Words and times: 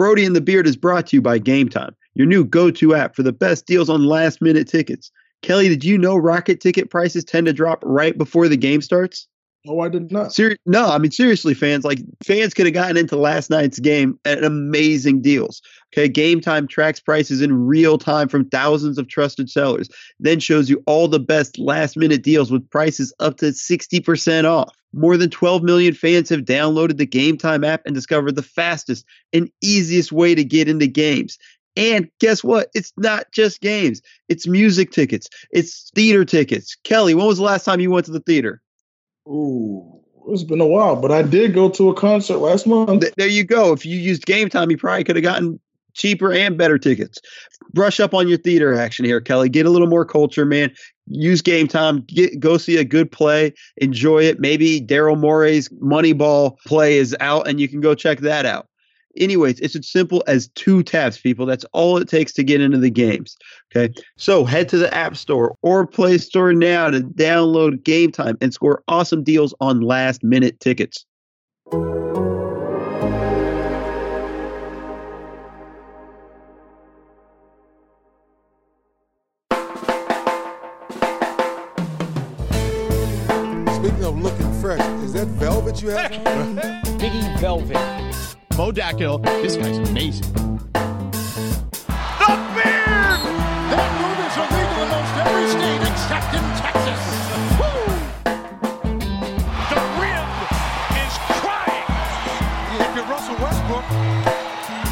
Brodie 0.00 0.24
and 0.24 0.34
the 0.34 0.40
Beard 0.40 0.66
is 0.66 0.76
brought 0.76 1.08
to 1.08 1.16
you 1.16 1.20
by 1.20 1.36
Game 1.36 1.68
Time, 1.68 1.94
your 2.14 2.26
new 2.26 2.42
go 2.42 2.70
to 2.70 2.94
app 2.94 3.14
for 3.14 3.22
the 3.22 3.34
best 3.34 3.66
deals 3.66 3.90
on 3.90 4.06
last 4.06 4.40
minute 4.40 4.66
tickets. 4.66 5.12
Kelly, 5.42 5.68
did 5.68 5.84
you 5.84 5.98
know 5.98 6.16
Rocket 6.16 6.58
ticket 6.58 6.88
prices 6.88 7.22
tend 7.22 7.46
to 7.48 7.52
drop 7.52 7.82
right 7.84 8.16
before 8.16 8.48
the 8.48 8.56
game 8.56 8.80
starts? 8.80 9.28
Oh, 9.68 9.80
I 9.80 9.90
did 9.90 10.10
not. 10.10 10.32
Ser- 10.32 10.56
no, 10.64 10.86
I 10.86 10.96
mean 10.96 11.10
seriously, 11.10 11.52
fans 11.52 11.84
like 11.84 11.98
fans 12.24 12.54
could 12.54 12.64
have 12.64 12.72
gotten 12.72 12.96
into 12.96 13.16
last 13.16 13.50
night's 13.50 13.78
game 13.78 14.18
at 14.24 14.42
amazing 14.42 15.20
deals. 15.20 15.60
Okay, 15.92 16.08
Game 16.08 16.40
Time 16.40 16.66
tracks 16.66 16.98
prices 16.98 17.42
in 17.42 17.66
real 17.66 17.98
time 17.98 18.28
from 18.28 18.48
thousands 18.48 18.96
of 18.96 19.08
trusted 19.08 19.50
sellers, 19.50 19.90
then 20.18 20.40
shows 20.40 20.70
you 20.70 20.82
all 20.86 21.08
the 21.08 21.20
best 21.20 21.58
last 21.58 21.96
minute 21.96 22.22
deals 22.22 22.50
with 22.50 22.68
prices 22.70 23.12
up 23.20 23.36
to 23.38 23.46
60% 23.46 24.44
off. 24.44 24.74
More 24.94 25.16
than 25.18 25.28
12 25.28 25.62
million 25.62 25.92
fans 25.92 26.30
have 26.30 26.40
downloaded 26.40 26.96
the 26.96 27.06
Game 27.06 27.36
Time 27.36 27.62
app 27.62 27.82
and 27.84 27.94
discovered 27.94 28.36
the 28.36 28.42
fastest 28.42 29.04
and 29.32 29.50
easiest 29.60 30.10
way 30.10 30.34
to 30.34 30.42
get 30.42 30.68
into 30.68 30.86
games. 30.86 31.38
And 31.76 32.08
guess 32.18 32.42
what? 32.42 32.68
It's 32.74 32.92
not 32.96 33.30
just 33.30 33.60
games. 33.60 34.00
It's 34.28 34.46
music 34.46 34.90
tickets. 34.90 35.28
It's 35.50 35.90
theater 35.94 36.24
tickets. 36.24 36.76
Kelly, 36.82 37.14
when 37.14 37.26
was 37.26 37.38
the 37.38 37.44
last 37.44 37.64
time 37.64 37.80
you 37.80 37.90
went 37.90 38.06
to 38.06 38.12
the 38.12 38.20
theater? 38.20 38.62
Ooh, 39.30 40.00
it's 40.28 40.42
been 40.42 40.60
a 40.60 40.66
while, 40.66 40.96
but 40.96 41.12
I 41.12 41.22
did 41.22 41.54
go 41.54 41.70
to 41.70 41.88
a 41.90 41.94
concert 41.94 42.38
last 42.38 42.66
month. 42.66 43.04
There 43.16 43.28
you 43.28 43.44
go. 43.44 43.72
If 43.72 43.86
you 43.86 43.96
used 43.96 44.26
Game 44.26 44.48
Time, 44.48 44.70
you 44.70 44.76
probably 44.76 45.04
could 45.04 45.14
have 45.16 45.22
gotten 45.22 45.60
cheaper 45.94 46.32
and 46.32 46.58
better 46.58 46.78
tickets. 46.78 47.20
Brush 47.72 48.00
up 48.00 48.12
on 48.12 48.26
your 48.26 48.38
theater 48.38 48.74
action 48.74 49.04
here, 49.04 49.20
Kelly. 49.20 49.48
Get 49.48 49.66
a 49.66 49.70
little 49.70 49.86
more 49.86 50.04
culture, 50.04 50.44
man. 50.44 50.72
Use 51.06 51.42
Game 51.42 51.68
Time. 51.68 52.00
Get 52.08 52.40
go 52.40 52.58
see 52.58 52.76
a 52.76 52.84
good 52.84 53.12
play. 53.12 53.52
Enjoy 53.76 54.22
it. 54.22 54.40
Maybe 54.40 54.80
Daryl 54.80 55.18
Morey's 55.18 55.68
Moneyball 55.68 56.58
play 56.66 56.98
is 56.98 57.16
out, 57.20 57.46
and 57.46 57.60
you 57.60 57.68
can 57.68 57.80
go 57.80 57.94
check 57.94 58.20
that 58.20 58.46
out. 58.46 58.66
Anyways, 59.16 59.58
it's 59.60 59.74
as 59.74 59.88
simple 59.88 60.22
as 60.26 60.48
two 60.54 60.82
taps, 60.82 61.18
people. 61.18 61.44
That's 61.44 61.64
all 61.72 61.96
it 61.96 62.08
takes 62.08 62.32
to 62.34 62.44
get 62.44 62.60
into 62.60 62.78
the 62.78 62.90
games. 62.90 63.36
Okay. 63.74 63.92
So 64.16 64.44
head 64.44 64.68
to 64.70 64.78
the 64.78 64.92
App 64.94 65.16
Store 65.16 65.56
or 65.62 65.86
Play 65.86 66.18
Store 66.18 66.52
now 66.52 66.90
to 66.90 67.00
download 67.00 67.82
Game 67.82 68.12
Time 68.12 68.38
and 68.40 68.54
score 68.54 68.82
awesome 68.88 69.24
deals 69.24 69.54
on 69.60 69.80
last 69.80 70.22
minute 70.22 70.60
tickets. 70.60 71.04
Speaking 83.74 84.04
of 84.04 84.20
looking 84.20 84.60
fresh, 84.60 84.80
is 85.02 85.14
that 85.14 85.26
velvet 85.38 85.82
you 85.82 85.88
have? 85.88 86.10
Biggie 87.00 87.40
Velvet. 87.40 88.09
Mo 88.60 88.68
Dakhil, 88.70 89.16
this 89.40 89.56
guy's 89.56 89.78
amazing. 89.88 90.30
The 90.34 90.80
beard! 92.52 93.20
That 93.72 93.90
move 93.96 94.20
is 94.20 94.36
illegal 94.36 94.84
in 94.84 94.88
most 94.92 95.16
every 95.16 95.48
state 95.48 95.80
except 95.88 96.28
in 96.36 96.44
Texas. 96.60 97.00
Woo! 97.56 97.80
The 99.72 99.80
wind 99.96 100.28
is 101.00 101.14
crying. 101.40 101.88
If 102.84 102.90
you're 102.94 103.08
Russell 103.08 103.38
Westbrook, 103.40 103.86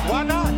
why 0.09 0.23
not? 0.25 0.55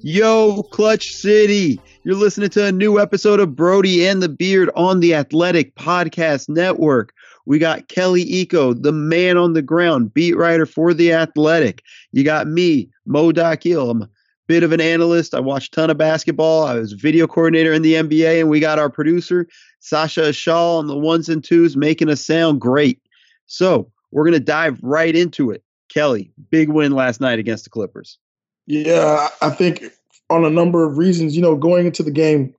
Yo, 0.00 0.64
Clutch 0.72 1.12
City. 1.12 1.80
You're 2.04 2.16
listening 2.16 2.50
to 2.50 2.66
a 2.66 2.72
new 2.72 2.98
episode 2.98 3.38
of 3.38 3.54
Brodie 3.54 4.08
and 4.08 4.20
the 4.20 4.28
Beard 4.28 4.70
on 4.74 4.98
the 4.98 5.14
Athletic 5.14 5.76
Podcast 5.76 6.48
Network. 6.48 7.12
We 7.46 7.60
got 7.60 7.86
Kelly 7.86 8.24
Iko, 8.24 8.82
the 8.82 8.90
man 8.90 9.36
on 9.36 9.52
the 9.52 9.62
ground, 9.62 10.12
beat 10.12 10.36
writer 10.36 10.66
for 10.66 10.92
the 10.92 11.12
Athletic. 11.12 11.80
You 12.10 12.24
got 12.24 12.48
me, 12.48 12.90
Mo 13.06 13.30
Dakhil. 13.30 13.88
I'm 13.88 14.02
a 14.02 14.08
bit 14.48 14.64
of 14.64 14.72
an 14.72 14.80
analyst. 14.80 15.32
I 15.32 15.38
watch 15.38 15.68
a 15.68 15.70
ton 15.70 15.90
of 15.90 15.96
basketball. 15.96 16.64
I 16.64 16.74
was 16.74 16.92
video 16.92 17.28
coordinator 17.28 17.72
in 17.72 17.82
the 17.82 17.94
NBA, 17.94 18.40
and 18.40 18.50
we 18.50 18.58
got 18.58 18.80
our 18.80 18.90
producer, 18.90 19.46
Sasha 19.78 20.32
Shaw, 20.32 20.78
on 20.78 20.88
the 20.88 20.98
ones 20.98 21.28
and 21.28 21.44
twos, 21.44 21.76
making 21.76 22.10
us 22.10 22.26
sound 22.26 22.60
great. 22.60 23.00
So 23.46 23.92
we're 24.10 24.24
gonna 24.24 24.40
dive 24.40 24.80
right 24.82 25.14
into 25.14 25.52
it. 25.52 25.62
Kelly, 25.88 26.32
big 26.50 26.68
win 26.68 26.90
last 26.90 27.20
night 27.20 27.38
against 27.38 27.62
the 27.62 27.70
Clippers. 27.70 28.18
Yeah, 28.66 29.28
I 29.40 29.50
think 29.50 29.84
on 30.32 30.44
a 30.44 30.50
number 30.50 30.84
of 30.84 30.98
reasons, 30.98 31.36
you 31.36 31.42
know, 31.42 31.56
going 31.56 31.86
into 31.86 32.02
the 32.02 32.10
game, 32.10 32.54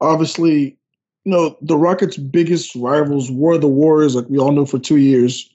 obviously, 0.00 0.76
you 1.24 1.32
know, 1.32 1.56
the 1.60 1.76
Rockets' 1.76 2.16
biggest 2.16 2.74
rivals 2.74 3.30
were 3.30 3.58
the 3.58 3.68
Warriors, 3.68 4.14
like 4.14 4.28
we 4.28 4.38
all 4.38 4.52
know 4.52 4.66
for 4.66 4.78
two 4.78 4.96
years. 4.96 5.48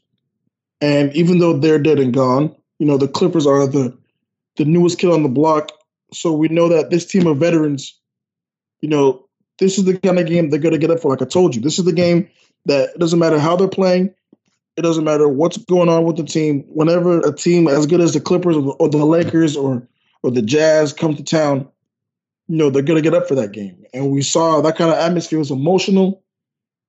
And 0.79 1.13
even 1.13 1.39
though 1.39 1.57
they're 1.57 1.79
dead 1.79 2.00
and 2.00 2.13
gone, 2.13 2.56
you 2.79 2.85
know, 2.85 2.97
the 2.97 3.07
Clippers 3.07 3.45
are 3.45 3.67
the 3.67 3.95
the 4.56 4.66
newest 4.66 4.97
kid 4.97 5.11
on 5.11 5.23
the 5.23 5.29
block. 5.29 5.72
So 6.13 6.33
we 6.33 6.47
know 6.47 6.67
that 6.69 6.89
this 6.89 7.06
team 7.06 7.27
of 7.27 7.38
veterans, 7.38 8.00
you 8.81 8.89
know, 8.89 9.27
this 9.59 9.77
is 9.77 9.85
the 9.85 9.97
kind 9.97 10.19
of 10.19 10.25
game 10.25 10.50
they're 10.50 10.59
gonna 10.59 10.77
get 10.77 10.91
up 10.91 11.00
for. 11.00 11.11
Like 11.11 11.22
I 11.22 11.25
told 11.25 11.56
you, 11.56 11.61
this 11.61 11.79
is 11.79 11.85
the 11.85 11.91
game 11.91 12.29
that 12.66 12.89
it 12.89 13.00
doesn't 13.00 13.19
matter 13.19 13.39
how 13.39 13.56
they're 13.56 13.67
playing, 13.67 14.13
it 14.77 14.83
doesn't 14.83 15.03
matter 15.03 15.27
what's 15.27 15.57
going 15.57 15.89
on 15.89 16.06
with 16.06 16.17
the 16.17 16.23
team. 16.23 16.63
Whenever 16.67 17.19
a 17.19 17.33
team 17.33 17.67
as 17.67 17.88
good 17.88 18.00
as 18.00 18.13
the 18.13 18.22
Clippers 18.22 18.56
or 18.56 18.61
the, 18.61 18.72
or 18.72 18.89
the 18.89 19.06
Lakers 19.06 19.57
or 19.57 19.88
or 20.23 20.31
the 20.31 20.41
Jazz 20.41 20.94
come 20.94 21.16
to 21.16 21.23
town, 21.23 21.67
you 22.47 22.57
know 22.57 22.69
they're 22.69 22.81
gonna 22.81 23.01
get 23.01 23.13
up 23.13 23.28
for 23.28 23.35
that 23.35 23.51
game. 23.51 23.83
And 23.94 24.11
we 24.11 24.22
saw 24.22 24.61
that 24.61 24.78
kind 24.78 24.91
of 24.91 24.97
atmosphere 24.97 25.39
was 25.39 25.51
emotional. 25.51 26.23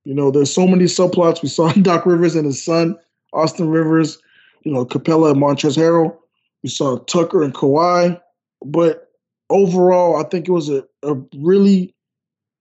You 0.05 0.15
know, 0.15 0.31
there's 0.31 0.53
so 0.53 0.67
many 0.67 0.85
subplots. 0.85 1.43
We 1.43 1.49
saw 1.49 1.73
Doc 1.83 2.07
Rivers 2.07 2.35
and 2.35 2.47
his 2.47 2.63
son, 2.63 2.97
Austin 3.33 3.69
Rivers. 3.69 4.19
You 4.65 4.73
know, 4.73 4.85
Capela 4.85 5.33
and 5.33 5.41
Montrezl 5.41 5.77
Harrell. 5.77 6.17
We 6.63 6.69
saw 6.69 6.99
Tucker 6.99 7.43
and 7.43 7.55
Kawhi. 7.55 8.21
But 8.65 9.09
overall, 9.51 10.17
I 10.17 10.29
think 10.29 10.49
it 10.49 10.53
was 10.53 10.69
a, 10.69 10.85
a 11.03 11.15
really 11.37 11.95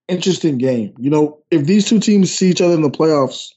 interesting 0.08 0.58
game. 0.58 0.94
You 1.00 1.10
know, 1.10 1.40
if 1.52 1.66
these 1.66 1.88
two 1.88 2.00
teams 2.00 2.34
see 2.34 2.50
each 2.50 2.62
other 2.62 2.74
in 2.74 2.82
the 2.82 2.90
playoffs, 2.90 3.54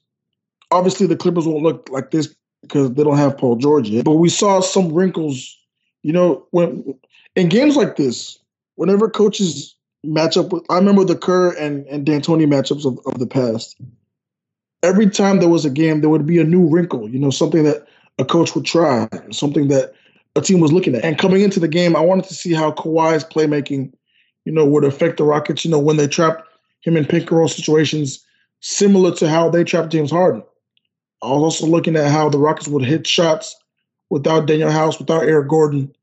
obviously 0.71 1.07
the 1.07 1.17
Clippers 1.17 1.47
won't 1.47 1.63
look 1.63 1.89
like 1.91 2.11
this 2.11 2.35
because 2.63 2.93
they 2.93 3.05
don't 3.05 3.17
have 3.17 3.39
Paul 3.39 3.57
George 3.57 3.89
yet. 3.89 4.05
But 4.05 4.17
we 4.17 4.29
saw 4.29 4.61
some 4.61 4.93
wrinkles. 4.93 5.57
You 6.03 6.13
know, 6.13 6.47
when 6.51 6.95
in 7.37 7.49
games 7.49 7.77
like 7.77 7.97
this, 7.97 8.39
whenever 8.77 9.09
coaches 9.09 9.75
match 10.03 10.37
up 10.37 10.53
with, 10.53 10.65
I 10.71 10.77
remember 10.77 11.05
the 11.05 11.17
Kerr 11.17 11.53
and 11.53 11.87
and 11.87 12.07
D'Antoni 12.07 12.47
matchups 12.47 12.87
of, 12.87 12.99
of 13.07 13.19
the 13.19 13.27
past. 13.27 13.77
Every 14.83 15.11
time 15.11 15.41
there 15.41 15.49
was 15.49 15.67
a 15.67 15.71
game, 15.71 16.01
there 16.01 16.09
would 16.09 16.27
be 16.27 16.39
a 16.39 16.45
new 16.45 16.67
wrinkle. 16.67 17.09
You 17.09 17.19
know, 17.19 17.31
something 17.31 17.65
that 17.65 17.87
a 18.19 18.25
coach 18.25 18.55
would 18.55 18.65
try, 18.65 19.09
something 19.31 19.69
that 19.69 19.93
a 20.37 20.41
team 20.41 20.61
was 20.61 20.73
looking 20.73 20.95
at. 20.95 21.05
And 21.05 21.19
coming 21.19 21.43
into 21.43 21.61
the 21.61 21.69
game, 21.69 21.95
I 21.95 22.01
wanted 22.01 22.25
to 22.27 22.35
see 22.35 22.55
how 22.55 22.73
Kawhi's 22.73 23.25
playmaking, 23.25 23.93
you 24.45 24.53
know, 24.53 24.65
would 24.65 24.85
affect 24.85 25.19
the 25.19 25.25
Rockets. 25.25 25.65
You 25.65 25.71
know, 25.71 25.79
when 25.79 25.99
they 25.99 26.09
trapped 26.09 26.49
him 26.81 26.97
in 26.97 27.05
pick 27.05 27.31
and 27.31 27.39
roll 27.39 27.49
situations, 27.49 28.25
similar 28.61 29.15
to 29.17 29.29
how 29.29 29.51
they 29.51 29.65
trapped 29.65 29.93
James 29.93 30.11
Harden. 30.11 30.43
I 31.23 31.27
was 31.27 31.43
also 31.43 31.67
looking 31.67 31.97
at 31.97 32.11
how 32.11 32.31
the 32.31 32.39
Rockets 32.39 32.69
would 32.69 32.85
hit 32.85 33.07
shots 33.07 33.55
without 34.11 34.47
Danuel 34.47 34.71
House, 34.73 34.99
without 34.99 35.23
Eric 35.23 35.49
Gordon, 35.49 35.95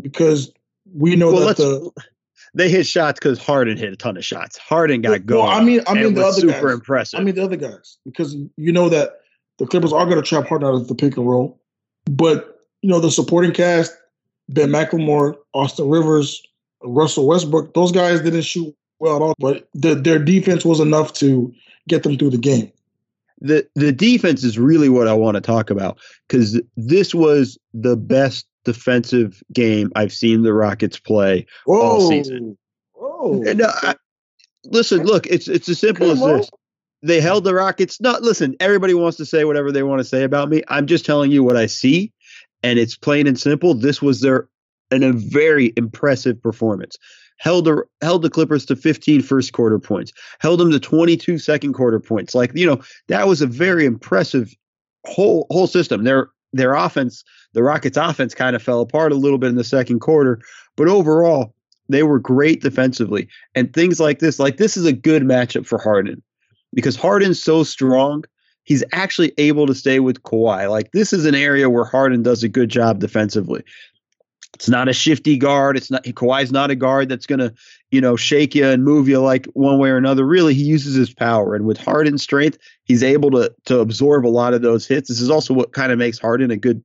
because 0.00 0.52
we 0.94 1.16
know 1.16 1.32
Well, 1.32 1.48
that 1.48 1.56
the 1.56 1.90
They 2.54 2.70
hit 2.70 2.86
shots 2.86 3.18
because 3.18 3.38
Harden 3.38 3.76
hit 3.76 3.92
a 3.92 3.96
ton 3.96 4.16
of 4.16 4.24
shots. 4.24 4.56
Harden 4.56 5.02
got 5.02 5.26
going. 5.26 5.44
Well, 5.44 5.50
I 5.50 5.62
mean, 5.62 5.82
I 5.86 5.94
mean 5.94 6.14
the 6.14 6.24
other 6.24 6.40
super 6.40 6.68
guys. 6.68 6.74
impressive. 6.74 7.20
I 7.20 7.22
mean 7.22 7.34
the 7.34 7.44
other 7.44 7.56
guys 7.56 7.98
because 8.04 8.34
you 8.56 8.72
know 8.72 8.88
that 8.88 9.20
the 9.58 9.66
Clippers 9.66 9.92
are 9.92 10.06
going 10.06 10.16
to 10.16 10.22
trap 10.22 10.46
Harden 10.46 10.66
out 10.68 10.74
of 10.74 10.88
the 10.88 10.94
pick 10.94 11.16
and 11.16 11.28
roll, 11.28 11.60
but 12.06 12.64
you 12.80 12.88
know 12.88 13.00
the 13.00 13.10
supporting 13.10 13.52
cast, 13.52 13.92
Ben 14.48 14.70
McLemore, 14.70 15.36
Austin 15.52 15.88
Rivers, 15.88 16.42
Russell 16.82 17.26
Westbrook, 17.26 17.74
those 17.74 17.92
guys 17.92 18.20
didn't 18.20 18.42
shoot 18.42 18.74
well 18.98 19.16
at 19.16 19.22
all, 19.22 19.34
but 19.38 19.68
the, 19.74 19.94
their 19.94 20.18
defense 20.18 20.64
was 20.64 20.80
enough 20.80 21.12
to 21.14 21.52
get 21.88 22.02
them 22.02 22.16
through 22.16 22.30
the 22.30 22.38
game. 22.38 22.72
The 23.40 23.68
the 23.74 23.92
defense 23.92 24.44
is 24.44 24.58
really 24.58 24.88
what 24.88 25.08
I 25.08 25.14
want 25.14 25.36
to 25.36 25.40
talk 25.40 25.70
about 25.70 25.98
because 26.28 26.60
this 26.76 27.14
was 27.14 27.58
the 27.72 27.96
best 27.96 28.46
defensive 28.64 29.42
game 29.52 29.92
I've 29.94 30.12
seen 30.12 30.42
the 30.42 30.52
Rockets 30.52 30.98
play 30.98 31.46
all 31.66 32.08
season. 32.08 32.58
Oh, 33.00 33.44
And, 33.46 33.62
uh, 33.62 33.94
listen, 34.64 35.04
look, 35.04 35.26
it's 35.26 35.48
it's 35.48 35.68
as 35.68 35.78
simple 35.78 36.10
as 36.10 36.18
Come 36.18 36.30
on. 36.30 36.36
this. 36.38 36.50
They 37.02 37.20
held 37.20 37.44
the 37.44 37.54
Rockets. 37.54 38.00
Not 38.00 38.22
listen, 38.22 38.56
everybody 38.60 38.94
wants 38.94 39.18
to 39.18 39.26
say 39.26 39.44
whatever 39.44 39.70
they 39.70 39.82
want 39.82 40.00
to 40.00 40.04
say 40.04 40.24
about 40.24 40.48
me. 40.48 40.62
I'm 40.68 40.86
just 40.86 41.06
telling 41.06 41.30
you 41.30 41.44
what 41.44 41.56
I 41.56 41.66
see, 41.66 42.12
and 42.62 42.78
it's 42.78 42.96
plain 42.96 43.26
and 43.26 43.38
simple. 43.38 43.74
This 43.74 44.02
was 44.02 44.20
their 44.20 44.48
and 44.90 45.04
a 45.04 45.12
very 45.12 45.72
impressive 45.76 46.42
performance. 46.42 46.96
Held 47.38 47.64
the 47.64 47.82
held 48.02 48.22
the 48.22 48.30
Clippers 48.30 48.66
to 48.66 48.76
15 48.76 49.22
first 49.22 49.52
quarter 49.52 49.78
points. 49.78 50.12
Held 50.40 50.60
them 50.60 50.70
to 50.70 50.80
22 50.80 51.38
second 51.38 51.72
quarter 51.72 52.00
points. 52.00 52.34
Like 52.34 52.52
you 52.54 52.66
know, 52.66 52.80
that 53.08 53.28
was 53.28 53.40
a 53.40 53.46
very 53.46 53.84
impressive 53.84 54.54
whole 55.06 55.46
whole 55.50 55.66
system. 55.66 56.04
Their 56.04 56.30
their 56.52 56.74
offense, 56.74 57.24
the 57.52 57.62
Rockets' 57.62 57.96
offense, 57.96 58.34
kind 58.34 58.56
of 58.56 58.62
fell 58.62 58.80
apart 58.80 59.12
a 59.12 59.16
little 59.16 59.38
bit 59.38 59.50
in 59.50 59.56
the 59.56 59.64
second 59.64 60.00
quarter, 60.00 60.40
but 60.76 60.88
overall, 60.88 61.54
they 61.88 62.02
were 62.02 62.18
great 62.18 62.62
defensively. 62.62 63.28
And 63.54 63.72
things 63.72 64.00
like 64.00 64.18
this, 64.18 64.38
like 64.38 64.56
this 64.56 64.76
is 64.76 64.84
a 64.86 64.92
good 64.92 65.22
matchup 65.22 65.66
for 65.66 65.78
Harden. 65.78 66.22
because 66.74 66.96
Harden's 66.96 67.42
so 67.42 67.62
strong, 67.62 68.24
he's 68.64 68.84
actually 68.92 69.32
able 69.38 69.66
to 69.66 69.74
stay 69.74 70.00
with 70.00 70.22
Kawhi. 70.22 70.70
Like 70.70 70.92
this 70.92 71.12
is 71.12 71.24
an 71.24 71.34
area 71.34 71.70
where 71.70 71.84
Harden 71.84 72.22
does 72.22 72.42
a 72.42 72.48
good 72.48 72.68
job 72.68 72.98
defensively. 72.98 73.62
It's 74.54 74.68
not 74.68 74.88
a 74.88 74.92
shifty 74.92 75.36
guard. 75.36 75.76
It's 75.76 75.90
not 75.90 76.04
Kawhi's 76.04 76.50
not 76.50 76.70
a 76.70 76.74
guard 76.74 77.08
that's 77.08 77.26
gonna, 77.26 77.52
you 77.90 78.00
know, 78.00 78.16
shake 78.16 78.54
you 78.54 78.66
and 78.66 78.82
move 78.82 79.08
you 79.08 79.20
like 79.20 79.46
one 79.52 79.78
way 79.78 79.90
or 79.90 79.96
another. 79.96 80.24
Really, 80.24 80.54
he 80.54 80.64
uses 80.64 80.94
his 80.94 81.12
power, 81.12 81.54
and 81.54 81.64
with 81.64 81.78
Harden's 81.78 82.22
strength, 82.22 82.58
he's 82.84 83.02
able 83.02 83.30
to 83.32 83.54
to 83.66 83.80
absorb 83.80 84.26
a 84.26 84.28
lot 84.28 84.54
of 84.54 84.62
those 84.62 84.86
hits. 84.86 85.08
This 85.08 85.20
is 85.20 85.30
also 85.30 85.54
what 85.54 85.72
kind 85.72 85.92
of 85.92 85.98
makes 85.98 86.18
Harden 86.18 86.50
a 86.50 86.56
good 86.56 86.82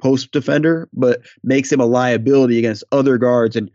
post 0.00 0.30
defender, 0.30 0.88
but 0.92 1.22
makes 1.42 1.72
him 1.72 1.80
a 1.80 1.86
liability 1.86 2.58
against 2.58 2.84
other 2.92 3.18
guards. 3.18 3.56
And 3.56 3.70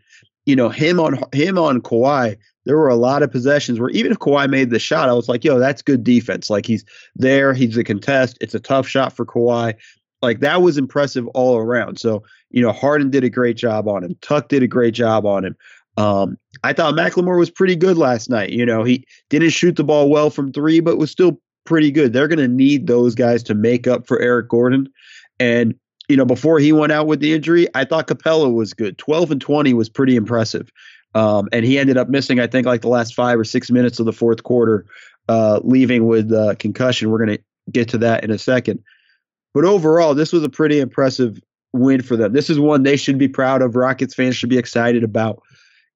you 0.46 0.56
know, 0.56 0.68
him 0.68 0.98
on 0.98 1.18
him 1.32 1.58
on 1.58 1.80
Kawhi, 1.82 2.36
there 2.64 2.76
were 2.76 2.88
a 2.88 2.96
lot 2.96 3.22
of 3.22 3.30
possessions 3.30 3.78
where 3.78 3.90
even 3.90 4.12
if 4.12 4.18
Kawhi 4.18 4.48
made 4.48 4.70
the 4.70 4.78
shot, 4.78 5.08
I 5.08 5.14
was 5.14 5.28
like, 5.28 5.44
yo, 5.44 5.58
that's 5.58 5.82
good 5.82 6.04
defense. 6.04 6.50
Like 6.50 6.66
he's 6.66 6.84
there, 7.16 7.52
he's 7.54 7.76
a 7.76 7.84
contest. 7.84 8.38
It's 8.40 8.54
a 8.54 8.60
tough 8.60 8.88
shot 8.88 9.14
for 9.14 9.26
Kawhi. 9.26 9.74
Like 10.20 10.40
that 10.40 10.62
was 10.62 10.78
impressive 10.78 11.26
all 11.28 11.58
around. 11.58 11.98
So, 11.98 12.22
you 12.52 12.62
know, 12.62 12.72
Harden 12.72 13.10
did 13.10 13.24
a 13.24 13.30
great 13.30 13.56
job 13.56 13.88
on 13.88 14.04
him. 14.04 14.16
Tuck 14.20 14.48
did 14.48 14.62
a 14.62 14.68
great 14.68 14.94
job 14.94 15.26
on 15.26 15.44
him. 15.44 15.56
Um, 15.96 16.38
I 16.62 16.72
thought 16.72 16.94
McLemore 16.94 17.38
was 17.38 17.50
pretty 17.50 17.76
good 17.76 17.98
last 17.98 18.30
night. 18.30 18.50
You 18.50 18.64
know, 18.64 18.84
he 18.84 19.06
didn't 19.30 19.50
shoot 19.50 19.76
the 19.76 19.84
ball 19.84 20.08
well 20.08 20.30
from 20.30 20.52
three, 20.52 20.80
but 20.80 20.98
was 20.98 21.10
still 21.10 21.40
pretty 21.64 21.90
good. 21.90 22.12
They're 22.12 22.28
going 22.28 22.38
to 22.38 22.48
need 22.48 22.86
those 22.86 23.14
guys 23.14 23.42
to 23.44 23.54
make 23.54 23.86
up 23.86 24.06
for 24.06 24.20
Eric 24.20 24.48
Gordon. 24.48 24.88
And, 25.38 25.74
you 26.08 26.16
know, 26.16 26.24
before 26.24 26.58
he 26.58 26.72
went 26.72 26.92
out 26.92 27.06
with 27.06 27.20
the 27.20 27.34
injury, 27.34 27.68
I 27.74 27.84
thought 27.84 28.06
Capela 28.06 28.52
was 28.52 28.72
good. 28.72 28.98
12 28.98 29.32
and 29.32 29.40
20 29.40 29.74
was 29.74 29.88
pretty 29.88 30.16
impressive. 30.16 30.70
Um, 31.14 31.48
and 31.52 31.64
he 31.64 31.78
ended 31.78 31.98
up 31.98 32.08
missing, 32.08 32.40
I 32.40 32.46
think, 32.46 32.66
like 32.66 32.80
the 32.80 32.88
last 32.88 33.14
five 33.14 33.38
or 33.38 33.44
six 33.44 33.70
minutes 33.70 34.00
of 34.00 34.06
the 34.06 34.12
fourth 34.12 34.42
quarter, 34.44 34.86
uh, 35.28 35.60
leaving 35.62 36.06
with 36.06 36.30
concussion. 36.58 37.10
We're 37.10 37.24
going 37.24 37.36
to 37.36 37.44
get 37.70 37.88
to 37.90 37.98
that 37.98 38.24
in 38.24 38.30
a 38.30 38.38
second. 38.38 38.82
But 39.54 39.66
overall, 39.66 40.14
this 40.14 40.32
was 40.32 40.42
a 40.42 40.48
pretty 40.48 40.80
impressive 40.80 41.38
win 41.72 42.02
for 42.02 42.16
them. 42.16 42.32
This 42.32 42.50
is 42.50 42.58
one 42.58 42.82
they 42.82 42.96
should 42.96 43.18
be 43.18 43.28
proud 43.28 43.62
of. 43.62 43.76
Rockets 43.76 44.14
fans 44.14 44.36
should 44.36 44.50
be 44.50 44.58
excited 44.58 45.04
about. 45.04 45.42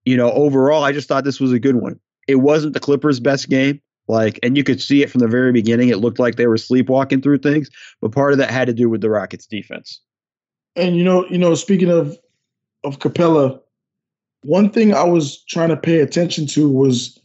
You 0.04 0.16
know, 0.16 0.30
overall, 0.32 0.84
I 0.84 0.92
just 0.92 1.08
thought 1.08 1.24
this 1.24 1.40
was 1.40 1.52
a 1.52 1.58
good 1.58 1.76
one. 1.76 1.98
It 2.28 2.36
wasn't 2.36 2.74
the 2.74 2.80
Clippers' 2.80 3.20
best 3.20 3.48
game, 3.48 3.80
like, 4.08 4.38
and 4.42 4.56
you 4.56 4.64
could 4.64 4.80
see 4.80 5.02
it 5.02 5.10
from 5.10 5.20
the 5.20 5.28
very 5.28 5.52
beginning. 5.52 5.88
It 5.88 5.98
looked 5.98 6.18
like 6.18 6.36
they 6.36 6.46
were 6.46 6.56
sleepwalking 6.56 7.22
through 7.22 7.38
things, 7.38 7.70
but 8.00 8.12
part 8.12 8.32
of 8.32 8.38
that 8.38 8.50
had 8.50 8.66
to 8.66 8.74
do 8.74 8.88
with 8.88 9.00
the 9.00 9.10
Rockets' 9.10 9.46
defense. 9.46 10.00
And 10.76 10.96
you 10.96 11.04
know, 11.04 11.26
you 11.28 11.38
know, 11.38 11.54
speaking 11.54 11.90
of 11.90 12.16
of 12.84 12.98
Capela, 12.98 13.60
one 14.42 14.70
thing 14.70 14.94
I 14.94 15.04
was 15.04 15.42
trying 15.44 15.70
to 15.70 15.76
pay 15.76 16.00
attention 16.00 16.46
to 16.48 16.68
was 16.68 17.18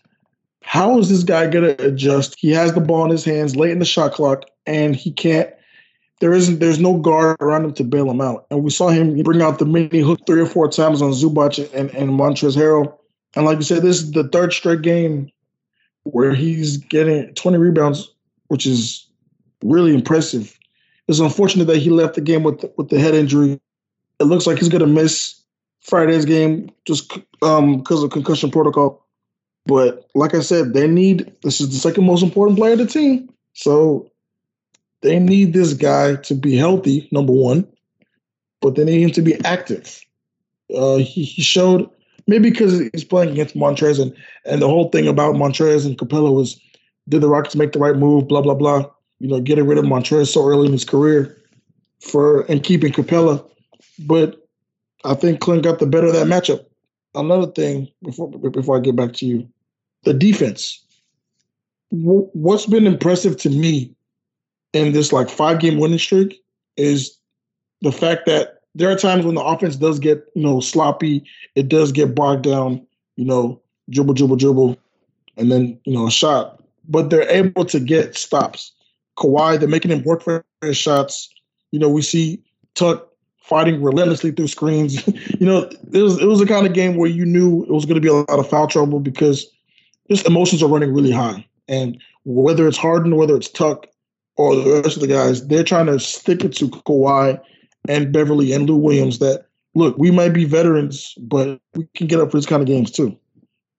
how 0.64 0.98
is 1.00 1.10
this 1.10 1.24
guy 1.24 1.48
going 1.48 1.76
to 1.76 1.86
adjust? 1.86 2.36
He 2.38 2.52
has 2.52 2.74
the 2.74 2.82
ball 2.82 3.06
in 3.06 3.12
his 3.12 3.26
hands 3.26 3.56
late 3.56 3.72
in 3.72 3.80
the 3.80 3.86
shot 3.86 4.14
clock, 4.14 4.46
and 4.66 4.96
he 4.96 5.12
can't. 5.12 5.50
There 6.22 6.34
isn't. 6.34 6.60
There's 6.60 6.80
no 6.80 6.98
guard 6.98 7.36
around 7.42 7.66
him 7.66 7.74
to 7.74 7.84
bail 7.84 8.10
him 8.10 8.22
out. 8.22 8.46
And 8.52 8.64
we 8.64 8.70
saw 8.70 8.90
him 8.90 9.22
bring 9.24 9.42
out 9.42 9.58
the 9.58 9.66
mini 9.66 10.02
hook 10.02 10.20
three 10.28 10.40
or 10.40 10.46
four 10.46 10.70
times 10.70 11.02
on 11.02 11.12
Zubac 11.12 11.58
and 11.74 11.90
and 11.92 12.12
Montrezl 12.12 12.56
Harrell. 12.56 12.96
And 13.36 13.46
like 13.46 13.58
you 13.58 13.64
said, 13.64 13.82
this 13.82 14.02
is 14.02 14.12
the 14.12 14.28
third 14.28 14.54
straight 14.54 14.84
game 14.84 15.32
where 16.04 16.34
he's 16.34 16.78
getting 16.78 17.34
20 17.34 17.58
rebounds, 17.58 18.14
which 18.48 18.66
is 18.66 19.08
really 19.64 19.96
impressive. 19.96 20.58
It's 21.08 21.20
unfortunate 21.20 21.66
that 21.66 21.78
he 21.78 21.90
left 21.90 22.14
the 22.14 22.22
game 22.22 22.44
with 22.44 22.64
with 22.78 22.90
the 22.90 23.00
head 23.00 23.16
injury. 23.16 23.60
It 24.20 24.26
looks 24.26 24.46
like 24.46 24.60
he's 24.60 24.70
to 24.70 24.86
miss 24.86 25.42
Friday's 25.80 26.26
game 26.26 26.70
just 26.86 27.18
um 27.42 27.80
because 27.80 28.04
of 28.04 28.12
concussion 28.12 28.52
protocol. 28.52 29.04
But 29.66 30.06
like 30.14 30.36
I 30.36 30.42
said, 30.42 30.74
they 30.74 30.88
need 30.88 31.34
this 31.42 31.62
is 31.62 31.70
the 31.70 31.78
second 31.78 32.06
most 32.06 32.22
important 32.22 32.60
player 32.60 32.74
of 32.74 32.80
the 32.80 32.86
team. 32.86 33.28
So 33.54 34.11
they 35.02 35.20
need 35.20 35.54
this 35.54 35.74
guy 35.74 36.16
to 36.16 36.36
be 36.36 36.56
healthy, 36.56 37.08
number 37.12 37.34
one, 37.34 37.68
but 38.62 38.76
they 38.76 38.86
need 38.86 39.02
him 39.02 39.12
to 39.12 39.22
be 39.22 39.44
active. 39.46 40.02
Uh, 40.74 40.98
he, 40.98 41.24
he 41.24 41.42
showed 41.42 41.90
maybe 42.28 42.50
because 42.50 42.80
he's 42.94 43.04
playing 43.04 43.32
against 43.32 43.56
Montrez 43.56 44.00
and, 44.00 44.16
and 44.46 44.62
the 44.62 44.68
whole 44.68 44.90
thing 44.90 45.08
about 45.08 45.36
Montrez 45.36 45.86
and 45.86 45.98
Capela 45.98 46.34
was 46.34 46.60
did 47.10 47.22
the 47.22 47.28
Rockets 47.28 47.56
make 47.56 47.72
the 47.72 47.80
right 47.80 47.96
move, 47.96 48.28
blah, 48.28 48.42
blah, 48.42 48.54
blah. 48.54 48.86
You 49.20 49.28
know, 49.28 49.42
getting 49.42 49.68
rid 49.68 49.78
of 49.78 49.86
Montrez 49.86 50.28
so 50.28 50.48
early 50.48 50.68
in 50.68 50.72
his 50.72 50.86
career 50.86 51.36
for 52.00 52.42
and 52.44 52.64
keeping 52.64 52.94
Capela. 52.94 53.46
But 54.00 54.48
I 55.04 55.16
think 55.16 55.40
Clint 55.40 55.64
got 55.64 55.80
the 55.80 55.88
better 55.88 56.08
of 56.08 56.14
that 56.14 56.28
matchup. 56.28 56.66
Another 57.16 57.52
thing 57.52 57.90
before 58.04 58.30
before 58.30 58.78
I 58.78 58.80
get 58.80 58.96
back 58.96 59.14
to 59.14 59.26
you, 59.26 59.48
the 60.04 60.14
defense. 60.14 60.84
What's 61.90 62.68
been 62.68 62.88
impressive 62.88 63.36
to 63.38 63.50
me 63.50 63.94
in 64.74 64.94
this 64.94 65.12
like 65.12 65.30
five 65.30 65.60
game 65.60 65.80
winning 65.80 66.00
streak 66.00 66.44
is 66.78 67.18
the 67.82 67.92
fact 67.92 68.26
that 68.26 68.62
there 68.76 68.90
are 68.90 68.96
times 68.96 69.26
when 69.26 69.36
the 69.36 69.44
offense 69.44 69.76
does 69.76 70.00
get 70.00 70.26
you 70.36 70.44
know 70.44 70.60
sloppy, 70.60 71.26
it 71.56 71.68
does 71.68 71.92
get 71.92 72.16
bogged 72.16 72.44
down, 72.44 72.86
you 73.16 73.26
know, 73.26 73.62
dribble, 73.90 74.14
dribble, 74.14 74.38
dribble, 74.38 74.78
and 75.38 75.52
then 75.52 75.80
you 75.86 75.94
know 75.94 76.08
a 76.08 76.12
shot, 76.12 76.64
but 76.88 77.10
they're 77.10 77.30
able 77.30 77.66
to 77.66 77.80
get 77.80 78.16
stops. 78.16 78.72
Kawhi, 79.18 79.60
they're 79.60 79.68
making 79.68 79.92
him 79.92 80.04
work 80.04 80.24
for 80.24 80.46
his 80.62 80.78
shots. 80.78 81.30
You 81.72 81.80
know, 81.80 81.90
we 81.90 82.02
see 82.02 82.42
Tuck 82.76 83.10
fighting 83.42 83.82
relentlessly 83.82 84.32
through 84.32 84.48
screens. 84.48 85.06
you 85.40 85.46
know, 85.46 85.70
it 85.92 86.02
was 86.02 86.20
it 86.22 86.26
was 86.26 86.40
the 86.40 86.46
kind 86.46 86.66
of 86.66 86.74
game 86.74 86.96
where 86.96 87.10
you 87.10 87.26
knew 87.26 87.64
it 87.64 87.72
was 87.72 87.86
going 87.86 87.96
to 87.96 88.02
be 88.02 88.08
a 88.08 88.14
lot 88.14 88.30
of 88.30 88.50
foul 88.50 88.68
trouble 88.68 89.00
because 89.00 89.52
just 90.10 90.26
emotions 90.26 90.64
are 90.64 90.70
running 90.70 90.94
really 90.94 91.12
high. 91.12 91.46
And 91.68 92.02
whether 92.24 92.68
it's 92.68 92.78
Harden, 92.78 93.16
whether 93.16 93.36
it's 93.36 93.50
Tuck, 93.50 93.88
or 94.42 94.56
the 94.56 94.82
rest 94.82 94.98
of 94.98 95.02
the 95.02 95.08
guys, 95.08 95.48
they're 95.48 95.64
trying 95.64 95.86
to 95.88 96.00
stick 96.00 96.44
it 96.44 96.54
to 96.54 96.70
Kawhi 96.70 97.40
and 97.88 98.12
Beverley 98.12 98.54
and 98.54 98.68
Lou 98.68 98.76
Williams 98.76 99.20
that 99.20 99.46
look, 99.76 99.98
we 99.98 100.12
might 100.12 100.34
be 100.34 100.46
veterans, 100.46 101.16
but 101.20 101.60
we 101.76 101.88
can 101.96 102.08
get 102.08 102.20
up 102.20 102.32
for 102.32 102.38
this 102.38 102.46
kind 102.46 102.62
of 102.62 102.68
games 102.68 102.92
too. 102.92 103.18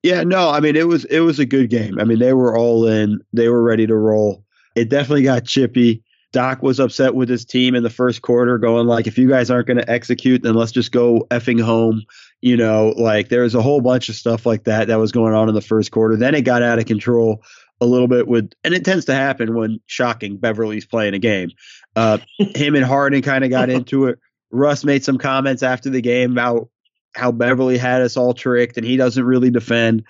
Yeah, 0.03 0.23
no, 0.25 0.50
I 0.50 0.61
mean 0.61 0.76
it 0.76 0.88
was 0.88 1.05
it 1.06 1.20
was 1.20 1.38
a 1.38 1.47
good 1.47 1.70
game. 1.70 1.99
I 2.00 2.05
mean 2.05 2.19
they 2.19 2.32
were 2.32 2.56
all 2.56 2.87
in, 2.87 3.20
they 3.32 3.49
were 3.49 3.62
ready 3.62 3.87
to 3.87 3.97
roll. 3.97 4.44
It 4.75 4.88
definitely 4.88 5.23
got 5.23 5.44
chippy. 5.44 6.03
Doc 6.32 6.62
was 6.62 6.81
upset 6.81 7.14
with 7.14 7.29
his 7.29 7.44
team 7.44 7.75
in 7.75 7.82
the 7.82 7.91
first 7.91 8.23
quarter, 8.23 8.56
going 8.56 8.87
like, 8.87 9.06
if 9.06 9.19
you 9.19 9.29
guys 9.29 9.50
aren't 9.50 9.67
going 9.67 9.76
to 9.76 9.91
execute, 9.91 10.43
then 10.43 10.55
let's 10.55 10.73
just 10.73 10.91
go 10.91 11.26
effing 11.31 11.61
home. 11.61 12.03
You 12.41 12.56
know, 12.56 12.94
like 12.97 13.29
there 13.29 13.43
was 13.43 13.55
a 13.55 13.61
whole 13.61 13.82
bunch 13.82 14.09
of 14.09 14.17
stuff 14.17 14.47
like 14.47 14.64
that 14.64 14.88
that 14.88 14.99
was 14.99 15.12
going 15.12 15.35
on 15.35 15.50
in 15.50 15.55
the 15.55 15.61
first 15.61 15.91
quarter. 15.91 16.17
Then 16.17 16.35
it 16.35 16.43
got 16.43 16.62
out 16.62 16.79
of 16.79 16.87
control 16.87 17.43
a 17.80 17.86
little 17.86 18.08
bit 18.08 18.28
with, 18.28 18.52
and 18.64 18.74
it 18.74 18.84
tends 18.84 19.06
to 19.06 19.14
happen 19.14 19.54
when 19.54 19.80
shocking 19.86 20.36
Beverley's 20.36 20.87
playing 20.87 21.14
a 21.14 21.18
game. 21.18 21.50
Uh, 21.97 22.18
him 22.38 22.75
and 22.75 22.85
Harden 22.85 23.23
kind 23.23 23.44
of 23.44 23.50
got 23.50 23.70
into 23.70 24.06
it. 24.06 24.18
Russ 24.50 24.85
made 24.85 25.04
some 25.04 25.18
comments 25.18 25.62
after 25.62 25.90
the 25.90 26.02
game 26.02 26.32
about 26.32 26.68
how 27.14 27.32
Beverley 27.32 27.78
had 27.78 28.02
us 28.02 28.16
all 28.16 28.35
tricked 28.35 28.76
and 28.76 28.87
he 28.87 28.97
doesn't 28.97 29.25
really 29.25 29.50
defend. 29.50 30.04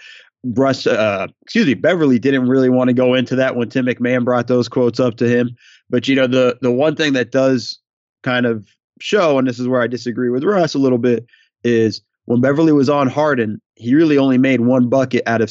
Russ, 0.45 0.87
uh, 0.87 1.29
excuse 1.43 1.67
me, 1.67 1.75
Beverley 1.75 2.19
didn't 2.19 2.49
really 2.49 2.69
want 2.69 2.89
to 2.89 2.95
go 2.95 3.15
into 3.15 3.37
that 3.37 3.55
when 3.55 3.69
Tim 3.69 3.87
McMahon 3.87 4.25
brought 4.25 4.49
those 4.49 4.69
quotes 4.69 4.99
up 4.99 5.17
to 5.19 5.29
him. 5.29 5.57
But 5.89 6.09
you 6.09 6.17
know, 6.17 6.27
the 6.27 6.59
the 6.61 6.73
one 6.73 6.97
thing 6.97 7.13
that 7.13 7.31
does 7.31 7.79
kind 8.23 8.47
of 8.47 8.67
show, 9.01 9.39
and 9.39 9.47
this 9.47 9.61
is 9.61 9.69
where 9.69 9.83
I 9.83 9.87
disagree 9.87 10.31
with 10.31 10.43
Russ 10.43 10.75
a 10.75 10.79
little 10.79 10.99
bit, 10.99 11.27
is 11.63 12.03
when 12.25 12.41
Beverley 12.41 12.73
was 12.73 12.89
on 12.89 13.09
Harden, 13.09 13.61
he 13.75 13.95
really 13.95 14.19
only 14.19 14.39
made 14.39 14.61
one 14.61 14.89
bucket 14.89 15.23
out 15.27 15.43
of 15.43 15.51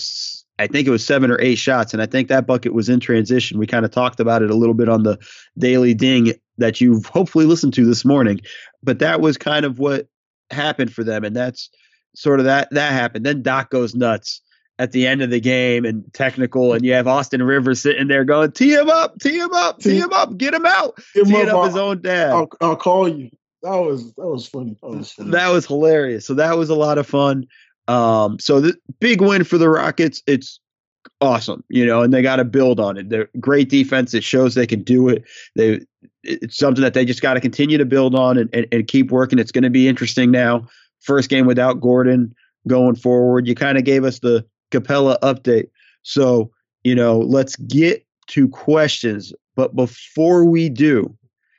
I 0.61 0.67
think 0.67 0.87
it 0.87 0.91
was 0.91 1.03
seven 1.03 1.31
or 1.31 1.41
eight 1.41 1.57
shots, 1.57 1.91
and 1.91 2.03
I 2.03 2.05
think 2.05 2.27
that 2.27 2.45
bucket 2.45 2.73
was 2.73 2.87
in 2.87 2.99
transition. 2.99 3.57
We 3.57 3.65
kind 3.65 3.83
of 3.83 3.89
talked 3.89 4.19
about 4.19 4.43
it 4.43 4.51
a 4.51 4.55
little 4.55 4.75
bit 4.75 4.89
on 4.89 5.01
the 5.01 5.17
daily 5.57 5.95
ding 5.95 6.33
that 6.59 6.79
you've 6.79 7.07
hopefully 7.07 7.45
listened 7.45 7.73
to 7.73 7.85
this 7.85 8.05
morning, 8.05 8.41
but 8.83 8.99
that 8.99 9.21
was 9.21 9.37
kind 9.37 9.65
of 9.65 9.79
what 9.79 10.07
happened 10.51 10.93
for 10.93 11.03
them, 11.03 11.23
and 11.23 11.35
that's 11.35 11.71
sort 12.15 12.39
of 12.39 12.45
that 12.45 12.69
that 12.71 12.91
happened. 12.91 13.25
Then 13.25 13.41
Doc 13.41 13.71
goes 13.71 13.95
nuts 13.95 14.41
at 14.77 14.91
the 14.91 15.07
end 15.07 15.23
of 15.23 15.31
the 15.31 15.39
game 15.39 15.83
and 15.83 16.13
technical, 16.13 16.73
and 16.73 16.85
you 16.85 16.93
have 16.93 17.07
Austin 17.07 17.41
Rivers 17.41 17.81
sitting 17.81 18.07
there 18.07 18.23
going, 18.23 18.51
"Tee 18.51 18.73
him 18.75 18.89
up, 18.89 19.17
tee 19.19 19.39
him 19.39 19.53
up, 19.53 19.79
tee 19.79 19.97
him 19.97 20.13
up, 20.13 20.37
get 20.37 20.53
him 20.53 20.67
out, 20.67 21.01
tee 21.15 21.21
him 21.21 21.49
up, 21.49 21.55
up 21.55 21.65
his 21.65 21.75
own 21.75 22.03
dad." 22.03 22.29
I'll, 22.29 22.49
I'll, 22.61 22.75
call 22.75 23.09
you. 23.09 23.31
That 23.63 23.77
was 23.77 24.13
that 24.13 24.27
was 24.27 24.47
funny. 24.47 24.77
That 24.83 24.91
was 24.91 25.11
funny. 25.11 25.31
That 25.31 25.49
was 25.49 25.65
hilarious. 25.65 26.27
So 26.27 26.35
that 26.35 26.55
was 26.55 26.69
a 26.69 26.75
lot 26.75 26.99
of 26.99 27.07
fun. 27.07 27.47
Um, 27.91 28.39
so 28.39 28.61
the 28.61 28.75
big 28.99 29.21
win 29.21 29.43
for 29.43 29.57
the 29.57 29.69
Rockets. 29.69 30.23
It's 30.25 30.59
awesome, 31.19 31.63
you 31.67 31.85
know, 31.85 32.01
and 32.01 32.13
they 32.13 32.21
got 32.21 32.37
to 32.37 32.45
build 32.45 32.79
on 32.79 32.97
it. 32.97 33.09
They're 33.09 33.29
great 33.39 33.69
defense. 33.69 34.13
It 34.13 34.23
shows 34.23 34.55
they 34.55 34.67
can 34.67 34.81
do 34.81 35.09
it. 35.09 35.23
They 35.55 35.81
it's 36.23 36.57
something 36.57 36.83
that 36.83 36.93
they 36.93 37.03
just 37.03 37.21
got 37.21 37.33
to 37.33 37.41
continue 37.41 37.77
to 37.77 37.85
build 37.85 38.15
on 38.15 38.37
and, 38.37 38.49
and, 38.53 38.65
and 38.71 38.87
keep 38.87 39.11
working. 39.11 39.39
It's 39.39 39.51
going 39.51 39.63
to 39.63 39.69
be 39.69 39.87
interesting 39.87 40.31
now. 40.31 40.67
First 40.99 41.29
game 41.29 41.47
without 41.47 41.81
Gordon 41.81 42.33
going 42.67 42.95
forward. 42.95 43.47
You 43.47 43.55
kind 43.55 43.77
of 43.77 43.83
gave 43.83 44.03
us 44.03 44.19
the 44.19 44.45
Capela 44.71 45.19
update. 45.19 45.69
So, 46.03 46.51
you 46.83 46.95
know, 46.95 47.19
let's 47.19 47.55
get 47.55 48.05
to 48.27 48.47
questions. 48.47 49.33
But 49.55 49.75
before 49.75 50.45
we 50.45 50.69
do, 50.69 51.13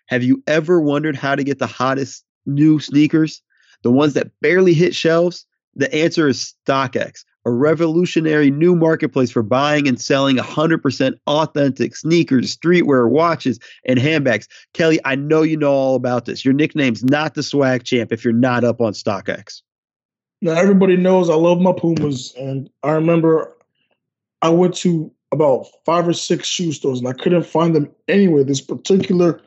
have 0.06 0.22
you 0.22 0.42
ever 0.46 0.80
wondered 0.80 1.16
how 1.16 1.34
to 1.34 1.44
get 1.44 1.58
the 1.58 1.66
hottest 1.66 2.24
new 2.46 2.78
sneakers? 2.78 3.42
The 3.82 3.90
ones 3.90 4.14
that 4.14 4.30
barely 4.40 4.74
hit 4.74 4.94
shelves? 4.94 5.44
The 5.74 5.92
answer 5.94 6.28
is 6.28 6.54
StockX. 6.66 7.24
a 7.44 7.50
revolutionary 7.50 8.50
new 8.50 8.76
marketplace 8.76 9.30
for 9.30 9.42
buying 9.42 9.88
and 9.88 10.00
selling 10.00 10.36
100% 10.36 11.14
authentic 11.26 11.96
sneakers, 11.96 12.56
streetwear, 12.56 13.08
watches, 13.10 13.58
and 13.84 13.98
handbags. 13.98 14.46
Kelly, 14.74 15.00
I 15.04 15.16
know 15.16 15.42
you 15.42 15.56
know 15.56 15.72
all 15.72 15.96
about 15.96 16.26
this. 16.26 16.44
Your 16.44 16.54
nickname's 16.54 17.02
not 17.02 17.34
the 17.34 17.42
swag 17.42 17.84
champ 17.84 18.12
if 18.12 18.24
you're 18.24 18.32
not 18.32 18.62
up 18.62 18.80
on 18.80 18.92
StockX. 18.92 19.62
Now 20.40 20.52
everybody 20.52 20.96
knows 20.96 21.30
I 21.30 21.34
love 21.34 21.60
my 21.60 21.72
Pumas, 21.72 22.34
and 22.36 22.68
I 22.82 22.90
remember 22.90 23.56
I 24.42 24.48
went 24.50 24.74
to 24.78 25.10
about 25.30 25.66
five 25.86 26.06
or 26.06 26.12
six 26.12 26.46
shoe 26.46 26.72
stores 26.72 26.98
and 26.98 27.08
I 27.08 27.12
couldn't 27.12 27.46
find 27.46 27.74
them 27.74 27.88
anywhere. 28.08 28.44
This 28.44 28.60
particular 28.60 29.40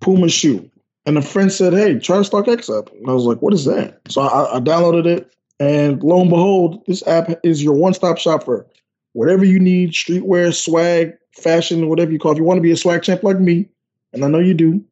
Puma 0.00 0.28
shoe, 0.28 0.70
and 1.06 1.16
a 1.18 1.22
friend 1.22 1.52
said, 1.52 1.74
"Hey, 1.74 1.98
try 1.98 2.16
StockX 2.18 2.76
app." 2.76 2.92
And 2.92 3.08
I 3.08 3.12
was 3.12 3.24
like, 3.24 3.40
"What 3.40 3.54
is 3.54 3.66
that?" 3.66 4.00
So 4.08 4.22
I, 4.22 4.56
I 4.56 4.60
downloaded 4.60 5.06
it, 5.06 5.32
and 5.62 6.02
lo 6.02 6.20
and 6.20 6.28
behold, 6.28 6.82
this 6.86 7.06
app 7.06 7.30
is 7.44 7.62
your 7.62 7.74
one-stop 7.74 8.18
shop 8.18 8.42
for 8.42 8.66
whatever 9.12 9.44
you 9.44 9.60
need: 9.60 9.92
streetwear, 9.92 10.52
swag, 10.52 11.12
fashion, 11.36 11.88
whatever 11.88 12.10
you 12.10 12.18
call. 12.18 12.32
It. 12.32 12.34
If 12.34 12.38
you 12.38 12.44
want 12.44 12.58
to 12.58 12.62
be 12.62 12.72
a 12.72 12.76
swag 12.76 13.04
champ 13.04 13.22
like 13.22 13.38
me, 13.38 13.68
and 14.12 14.24
I 14.24 14.28
know 14.28 14.40
you 14.40 14.54
do, 14.54 14.84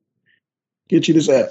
get 0.88 1.08
you 1.08 1.14
this 1.14 1.28
app. 1.28 1.48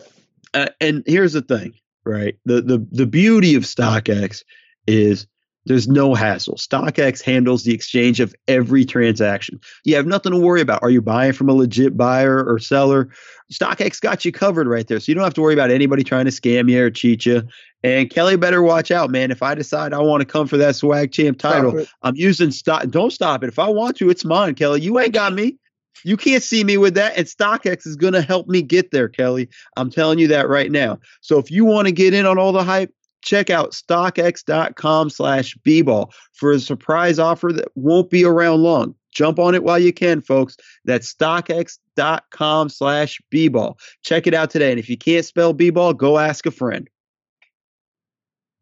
Uh, 0.54 0.68
and 0.80 1.04
here's 1.06 1.34
the 1.34 1.42
thing, 1.42 1.74
right? 2.06 2.38
The 2.46 2.62
the 2.62 2.88
the 2.92 3.06
beauty 3.06 3.56
of 3.56 3.64
StockX 3.64 4.44
is 4.88 5.28
there's 5.70 5.88
no 5.88 6.16
hassle. 6.16 6.56
StockX 6.56 7.22
handles 7.22 7.64
the 7.64 7.74
exchange 7.74 8.20
of 8.20 8.34
every 8.48 8.84
transaction. 8.84 9.60
You 9.86 9.96
have 9.96 10.08
nothing 10.08 10.32
to 10.32 10.40
worry 10.40 10.62
about. 10.62 10.82
Are 10.82 10.90
you 10.90 11.00
buying 11.00 11.32
from 11.32 11.48
a 11.48 11.54
legit 11.54 11.96
buyer 11.96 12.44
or 12.44 12.58
seller? 12.58 13.08
StockX 13.54 14.02
got 14.02 14.26
you 14.26 14.32
covered 14.32 14.68
right 14.68 14.88
there. 14.88 15.00
So 15.00 15.12
you 15.12 15.16
don't 15.16 15.24
have 15.24 15.36
to 15.36 15.42
worry 15.42 15.54
about 15.54 15.70
anybody 15.70 16.04
trying 16.04 16.26
to 16.26 16.32
scam 16.32 16.72
you 16.72 16.84
or 16.84 16.90
cheat 16.90 17.24
you. 17.24 17.44
And 17.84 18.10
Kelly 18.10 18.36
better 18.36 18.64
watch 18.64 18.90
out, 18.90 19.12
man. 19.12 19.30
If 19.30 19.44
I 19.44 19.54
decide 19.54 19.94
I 19.94 20.00
want 20.00 20.22
to 20.22 20.26
come 20.26 20.48
for 20.48 20.58
that 20.58 20.76
swag 20.76 21.12
champ 21.12 21.38
title, 21.38 21.86
I'm 22.02 22.16
using 22.16 22.50
stock. 22.50 22.88
Don't 22.90 23.12
stop 23.12 23.44
it. 23.44 23.48
If 23.48 23.60
I 23.60 23.70
want 23.70 23.96
to, 23.98 24.10
it's 24.10 24.26
mine, 24.26 24.56
Kelly. 24.56 24.82
You 24.82 25.00
ain't 25.00 25.14
got 25.14 25.34
me. 25.34 25.60
You 26.04 26.18
can't 26.18 26.42
see 26.42 26.64
me 26.64 26.78
with 26.78 26.96
that. 26.96 27.16
And 27.16 27.28
StockX 27.28 27.86
is 27.86 27.96
going 27.96 28.14
to 28.14 28.22
help 28.22 28.48
me 28.48 28.64
get 28.64 28.90
there, 28.90 29.08
Kelly. 29.08 29.50
I'm 29.78 29.92
telling 29.92 30.18
you 30.18 30.30
that 30.30 30.50
right 30.50 30.72
now. 30.72 31.00
So 31.22 31.38
if 31.38 31.52
you 31.52 31.64
want 31.64 31.88
to 31.88 31.92
get 31.92 32.16
in 32.16 32.26
on 32.26 32.40
all 32.40 32.52
the 32.52 32.64
hype, 32.64 32.92
check 33.22 33.50
out 33.50 33.72
stockx.com 33.72 35.10
slash 35.10 35.58
bball 35.66 36.12
for 36.34 36.52
a 36.52 36.60
surprise 36.60 37.20
offer 37.20 37.52
that 37.54 37.70
won't 37.76 38.10
be 38.10 38.24
around 38.24 38.62
long. 38.62 38.96
Jump 39.12 39.40
on 39.40 39.56
it 39.56 39.64
while 39.64 39.80
you 39.80 39.92
can 39.92 40.22
folks. 40.22 40.58
That's 40.86 41.14
stockx.com 41.14 42.70
slash 42.70 43.22
bball. 43.34 43.80
Check 44.04 44.28
it 44.28 44.34
out 44.34 44.50
today 44.50 44.72
and 44.72 44.80
if 44.80 44.90
you 44.90 44.98
can't 44.98 45.26
spell 45.26 45.54
bball 45.54 45.96
go 45.96 46.18
ask 46.18 46.46
a 46.46 46.52
friend. 46.52 46.90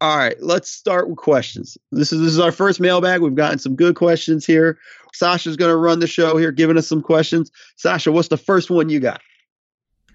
All 0.00 0.16
right 0.16 0.36
let's 0.40 0.70
start 0.70 1.08
with 1.08 1.18
questions. 1.18 1.76
This 1.92 2.12
is 2.12 2.20
this 2.20 2.32
is 2.32 2.40
our 2.40 2.52
first 2.52 2.80
mailbag. 2.80 3.20
We've 3.20 3.34
gotten 3.34 3.58
some 3.58 3.76
good 3.76 3.96
questions 3.96 4.46
here. 4.46 4.78
Sasha's 5.12 5.56
going 5.56 5.70
to 5.70 5.76
run 5.76 5.98
the 5.98 6.06
show 6.06 6.36
here 6.36 6.52
giving 6.52 6.78
us 6.78 6.86
some 6.86 7.02
questions. 7.02 7.50
Sasha 7.76 8.12
what's 8.12 8.28
the 8.28 8.36
first 8.36 8.70
one 8.70 8.88
you 8.88 9.00
got 9.00 9.20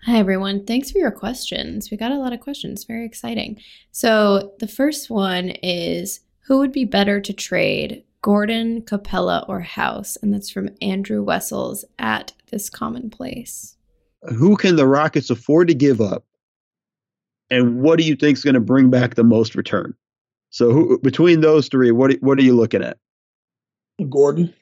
Hi, 0.06 0.18
everyone. 0.18 0.66
Thanks 0.66 0.92
for 0.92 0.98
your 0.98 1.12
questions. 1.12 1.90
We 1.90 1.96
got 1.96 2.12
a 2.12 2.18
lot 2.18 2.34
of 2.34 2.42
questions. 2.42 2.84
Very 2.84 3.06
exciting. 3.06 3.62
So, 3.94 4.54
the 4.60 4.68
first 4.68 5.10
one 5.10 5.52
is 5.64 6.20
Who 6.48 6.58
would 6.58 6.74
be 6.74 6.84
better 6.84 7.22
to 7.22 7.32
trade, 7.32 8.04
Gordon, 8.22 8.82
Capela, 8.82 9.48
or 9.48 9.62
House? 9.62 10.18
And 10.18 10.34
that's 10.34 10.50
from 10.50 10.72
Andrew 10.82 11.24
Wessels 11.24 11.86
at 12.00 12.34
This 12.52 12.70
Commonplace. 12.70 13.78
Who 14.24 14.58
can 14.58 14.76
the 14.76 14.88
Rockets 14.88 15.30
afford 15.30 15.70
to 15.70 15.74
give 15.74 16.02
up? 16.02 16.26
And 17.50 17.82
what 17.82 17.98
do 17.98 18.04
you 18.04 18.18
think 18.18 18.38
is 18.38 18.44
going 18.44 18.56
to 18.56 18.60
bring 18.60 18.90
back 18.90 19.16
the 19.16 19.24
most 19.24 19.56
return? 19.56 19.94
So, 20.50 20.72
who, 20.72 21.00
between 21.00 21.40
those 21.40 21.70
three, 21.70 21.92
what, 21.92 22.12
what 22.16 22.38
are 22.38 22.44
you 22.44 22.58
looking 22.58 22.84
at? 22.84 22.98
Gordon. 24.10 24.54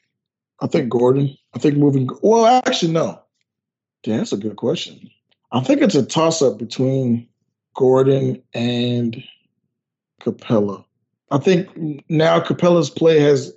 I 0.61 0.67
think 0.67 0.89
Gordon. 0.89 1.35
I 1.55 1.57
think 1.57 1.77
moving. 1.77 2.07
Well, 2.21 2.45
actually, 2.45 2.91
no. 2.91 3.23
Yeah, 4.05 4.17
that's 4.17 4.33
a 4.33 4.37
good 4.37 4.55
question. 4.55 5.09
I 5.51 5.59
think 5.59 5.81
it's 5.81 5.95
a 5.95 6.05
toss 6.05 6.41
up 6.41 6.57
between 6.57 7.27
Gordon 7.75 8.41
and 8.53 9.21
Capela. 10.21 10.83
I 11.29 11.37
think 11.37 11.69
now 12.09 12.39
Capela's 12.39 12.89
play 12.89 13.19
has 13.19 13.53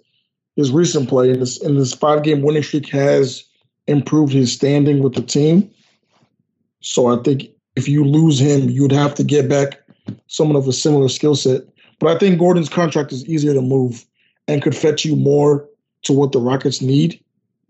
his 0.57 0.71
recent 0.71 1.09
play 1.09 1.31
in 1.31 1.41
this 1.41 1.61
in 1.63 1.77
this 1.77 1.95
five 1.95 2.23
game 2.23 2.43
winning 2.43 2.63
streak 2.63 2.89
has 2.91 3.45
improved 3.87 4.33
his 4.33 4.53
standing 4.53 5.03
with 5.03 5.15
the 5.15 5.23
team. 5.23 5.71
So 6.81 7.07
I 7.07 7.23
think 7.23 7.51
if 7.77 7.89
you 7.89 8.05
lose 8.05 8.39
him, 8.39 8.71
you'd 8.71 8.93
have 8.93 9.15
to 9.17 9.25
get 9.25 9.49
back 9.49 9.81
someone 10.29 10.57
of 10.57 10.69
a 10.69 10.73
similar 10.73 11.09
skill 11.09 11.35
set. 11.35 11.63
But 11.99 12.15
I 12.15 12.19
think 12.19 12.39
Gordon's 12.39 12.69
contract 12.69 13.13
is 13.13 13.27
easier 13.27 13.55
to 13.55 13.63
move 13.63 14.05
and 14.47 14.63
could 14.63 14.77
fetch 14.77 15.05
you 15.05 15.17
more 15.17 15.69
to 16.03 16.13
what 16.13 16.33
the 16.33 16.41
Rockets 16.41 16.81
need. 16.81 17.23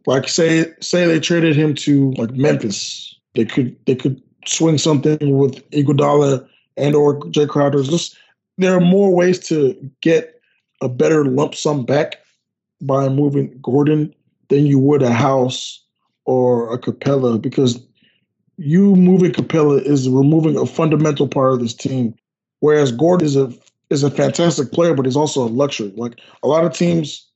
Like 0.06 0.28
say 0.28 0.66
say 0.80 1.06
they 1.06 1.20
traded 1.20 1.56
him 1.56 1.74
to 1.76 2.12
like 2.12 2.32
Memphis 2.32 3.13
they 3.34 3.44
could 3.44 3.76
they 3.86 3.94
could 3.94 4.22
swing 4.46 4.78
something 4.78 5.38
with 5.38 5.68
Iguodala 5.70 6.46
and 6.76 6.94
or 6.94 7.20
Jae 7.20 7.48
Crowder. 7.48 7.82
Just 7.82 8.16
there 8.58 8.76
are 8.76 8.80
more 8.80 9.14
ways 9.14 9.38
to 9.48 9.74
get 10.00 10.40
a 10.80 10.88
better 10.88 11.24
lump 11.24 11.54
sum 11.54 11.84
back 11.84 12.16
by 12.80 13.08
moving 13.08 13.58
Gordon 13.62 14.14
than 14.48 14.66
you 14.66 14.78
would 14.78 15.02
a 15.02 15.12
House 15.12 15.82
or 16.26 16.72
a 16.72 16.78
Capela 16.78 17.40
because 17.40 17.80
you 18.56 18.94
moving 18.94 19.32
Capela 19.32 19.82
is 19.82 20.08
removing 20.08 20.56
a 20.56 20.66
fundamental 20.66 21.26
part 21.26 21.52
of 21.52 21.60
this 21.60 21.74
team, 21.74 22.14
whereas 22.60 22.92
Gordon 22.92 23.26
is 23.26 23.36
a 23.36 23.52
is 23.90 24.02
a 24.02 24.10
fantastic 24.10 24.72
player, 24.72 24.94
but 24.94 25.06
he's 25.06 25.16
also 25.16 25.44
a 25.44 25.48
luxury. 25.48 25.92
Like 25.96 26.20
a 26.42 26.48
lot 26.48 26.64
of 26.64 26.72
teams 26.72 27.26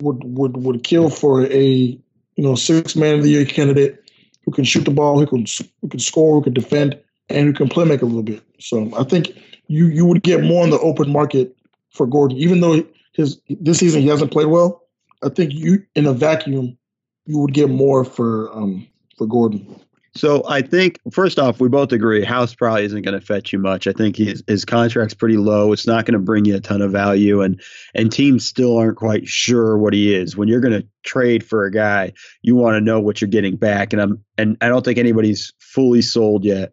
would 0.00 0.22
would 0.24 0.56
would 0.56 0.82
kill 0.82 1.10
for 1.10 1.46
a 1.46 1.64
you 1.64 2.02
know 2.36 2.54
six 2.54 2.96
man 2.96 3.16
of 3.16 3.22
the 3.22 3.30
year 3.30 3.44
candidate 3.44 4.02
who 4.46 4.52
can 4.52 4.64
shoot 4.64 4.84
the 4.84 4.90
ball, 4.90 5.18
who 5.18 5.26
can 5.26 5.44
who 5.82 5.88
can 5.88 6.00
score, 6.00 6.34
who 6.34 6.42
can 6.42 6.54
defend, 6.54 6.98
and 7.28 7.46
who 7.46 7.52
can 7.52 7.68
play 7.68 7.84
make 7.84 8.00
a 8.00 8.06
little 8.06 8.22
bit. 8.22 8.42
So 8.58 8.90
I 8.96 9.04
think 9.04 9.32
you 9.66 9.88
you 9.88 10.06
would 10.06 10.22
get 10.22 10.42
more 10.42 10.64
in 10.64 10.70
the 10.70 10.78
open 10.78 11.12
market 11.12 11.54
for 11.90 12.06
Gordon, 12.06 12.38
even 12.38 12.60
though 12.60 12.84
his 13.12 13.38
this 13.48 13.78
season 13.78 14.00
he 14.00 14.08
hasn't 14.08 14.32
played 14.32 14.46
well. 14.46 14.82
I 15.22 15.28
think 15.28 15.52
you 15.52 15.84
in 15.94 16.06
a 16.06 16.12
vacuum 16.12 16.78
you 17.26 17.38
would 17.38 17.52
get 17.52 17.68
more 17.68 18.04
for 18.04 18.56
um 18.56 18.86
for 19.18 19.26
Gordon. 19.26 19.80
So 20.16 20.42
I 20.48 20.62
think 20.62 20.98
first 21.12 21.38
off, 21.38 21.60
we 21.60 21.68
both 21.68 21.92
agree 21.92 22.24
House 22.24 22.54
probably 22.54 22.84
isn't 22.84 23.02
going 23.02 23.18
to 23.18 23.24
fetch 23.24 23.52
you 23.52 23.58
much. 23.58 23.86
I 23.86 23.92
think 23.92 24.16
his 24.16 24.42
his 24.46 24.64
contract's 24.64 25.14
pretty 25.14 25.36
low. 25.36 25.72
It's 25.72 25.86
not 25.86 26.06
going 26.06 26.14
to 26.14 26.24
bring 26.24 26.44
you 26.44 26.56
a 26.56 26.60
ton 26.60 26.82
of 26.82 26.90
value, 26.90 27.42
and 27.42 27.60
and 27.94 28.10
teams 28.10 28.46
still 28.46 28.78
aren't 28.78 28.96
quite 28.96 29.28
sure 29.28 29.76
what 29.76 29.92
he 29.92 30.14
is. 30.14 30.36
When 30.36 30.48
you're 30.48 30.60
going 30.60 30.80
to 30.80 30.88
trade 31.04 31.44
for 31.44 31.64
a 31.64 31.70
guy, 31.70 32.14
you 32.42 32.56
want 32.56 32.76
to 32.76 32.80
know 32.80 33.00
what 33.00 33.20
you're 33.20 33.28
getting 33.28 33.56
back. 33.56 33.92
And 33.92 34.00
I'm 34.00 34.24
and 34.38 34.56
I 34.60 34.68
don't 34.68 34.84
think 34.84 34.98
anybody's 34.98 35.52
fully 35.58 36.02
sold 36.02 36.44
yet 36.44 36.72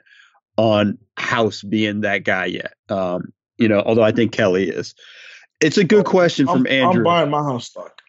on 0.57 0.97
House 1.17 1.61
being 1.61 2.01
that 2.01 2.23
guy 2.23 2.45
yet. 2.45 2.73
Um, 2.89 3.33
you 3.57 3.67
know, 3.67 3.81
although 3.81 4.03
I 4.03 4.11
think 4.11 4.31
Kelly 4.31 4.69
is. 4.69 4.95
It's 5.61 5.77
a 5.77 5.85
good 5.85 6.03
question 6.03 6.45
from 6.45 6.67
Andrew. 6.67 6.99
I'm 6.99 7.03
buying 7.03 7.29
my 7.29 7.41
house 7.41 7.67
stock. 7.67 8.02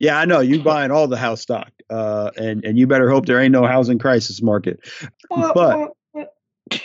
Yeah, 0.00 0.18
I 0.18 0.24
know 0.24 0.40
you 0.40 0.62
buying 0.62 0.90
all 0.90 1.08
the 1.08 1.16
house 1.16 1.40
stock, 1.40 1.72
uh, 1.90 2.30
and 2.36 2.64
and 2.64 2.78
you 2.78 2.86
better 2.86 3.10
hope 3.10 3.26
there 3.26 3.40
ain't 3.40 3.52
no 3.52 3.66
housing 3.66 3.98
crisis 3.98 4.40
market. 4.40 4.80
But 5.28 5.90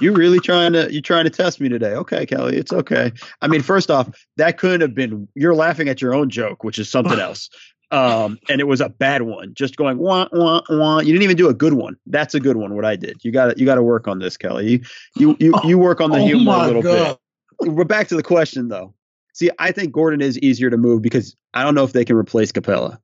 you 0.00 0.12
really 0.12 0.40
trying 0.40 0.72
to 0.72 0.92
you 0.92 1.00
trying 1.02 1.24
to 1.24 1.30
test 1.30 1.60
me 1.60 1.68
today? 1.68 1.92
Okay, 1.92 2.24
Kelly, 2.24 2.56
it's 2.56 2.72
okay. 2.72 3.12
I 3.42 3.48
mean, 3.48 3.62
first 3.62 3.90
off, 3.90 4.08
that 4.36 4.58
couldn't 4.58 4.80
have 4.80 4.94
been. 4.94 5.28
You're 5.34 5.54
laughing 5.54 5.88
at 5.88 6.00
your 6.00 6.14
own 6.14 6.30
joke, 6.30 6.64
which 6.64 6.78
is 6.78 6.88
something 6.88 7.18
else. 7.20 7.50
Um, 7.92 8.38
and 8.48 8.60
it 8.60 8.64
was 8.64 8.80
a 8.80 8.88
bad 8.88 9.22
one. 9.22 9.54
Just 9.54 9.76
going 9.76 9.98
wah 9.98 10.28
wah 10.32 10.62
wah. 10.68 10.98
You 10.98 11.12
didn't 11.12 11.22
even 11.22 11.36
do 11.36 11.48
a 11.48 11.54
good 11.54 11.74
one. 11.74 11.96
That's 12.06 12.34
a 12.34 12.40
good 12.40 12.56
one. 12.56 12.74
What 12.74 12.84
I 12.84 12.96
did. 12.96 13.22
You 13.22 13.30
got 13.32 13.52
to 13.52 13.58
you 13.58 13.64
got 13.64 13.76
to 13.76 13.82
work 13.82 14.08
on 14.08 14.18
this, 14.18 14.36
Kelly. 14.36 14.70
You 14.70 14.80
you 15.14 15.36
you, 15.38 15.54
you 15.64 15.78
work 15.78 16.00
on 16.00 16.10
the 16.10 16.18
Oh 16.18 16.26
humor 16.26 16.52
a 16.52 16.66
little 16.66 16.82
God. 16.82 17.18
bit. 17.60 17.72
We're 17.72 17.84
back 17.84 18.08
to 18.08 18.16
the 18.16 18.22
question 18.22 18.68
though. 18.68 18.92
See, 19.36 19.50
I 19.58 19.70
think 19.70 19.92
Gordon 19.92 20.22
is 20.22 20.38
easier 20.38 20.70
to 20.70 20.78
move 20.78 21.02
because 21.02 21.36
I 21.52 21.62
don't 21.62 21.74
know 21.74 21.84
if 21.84 21.92
they 21.92 22.06
can 22.06 22.16
replace 22.16 22.52
Capela. 22.52 22.96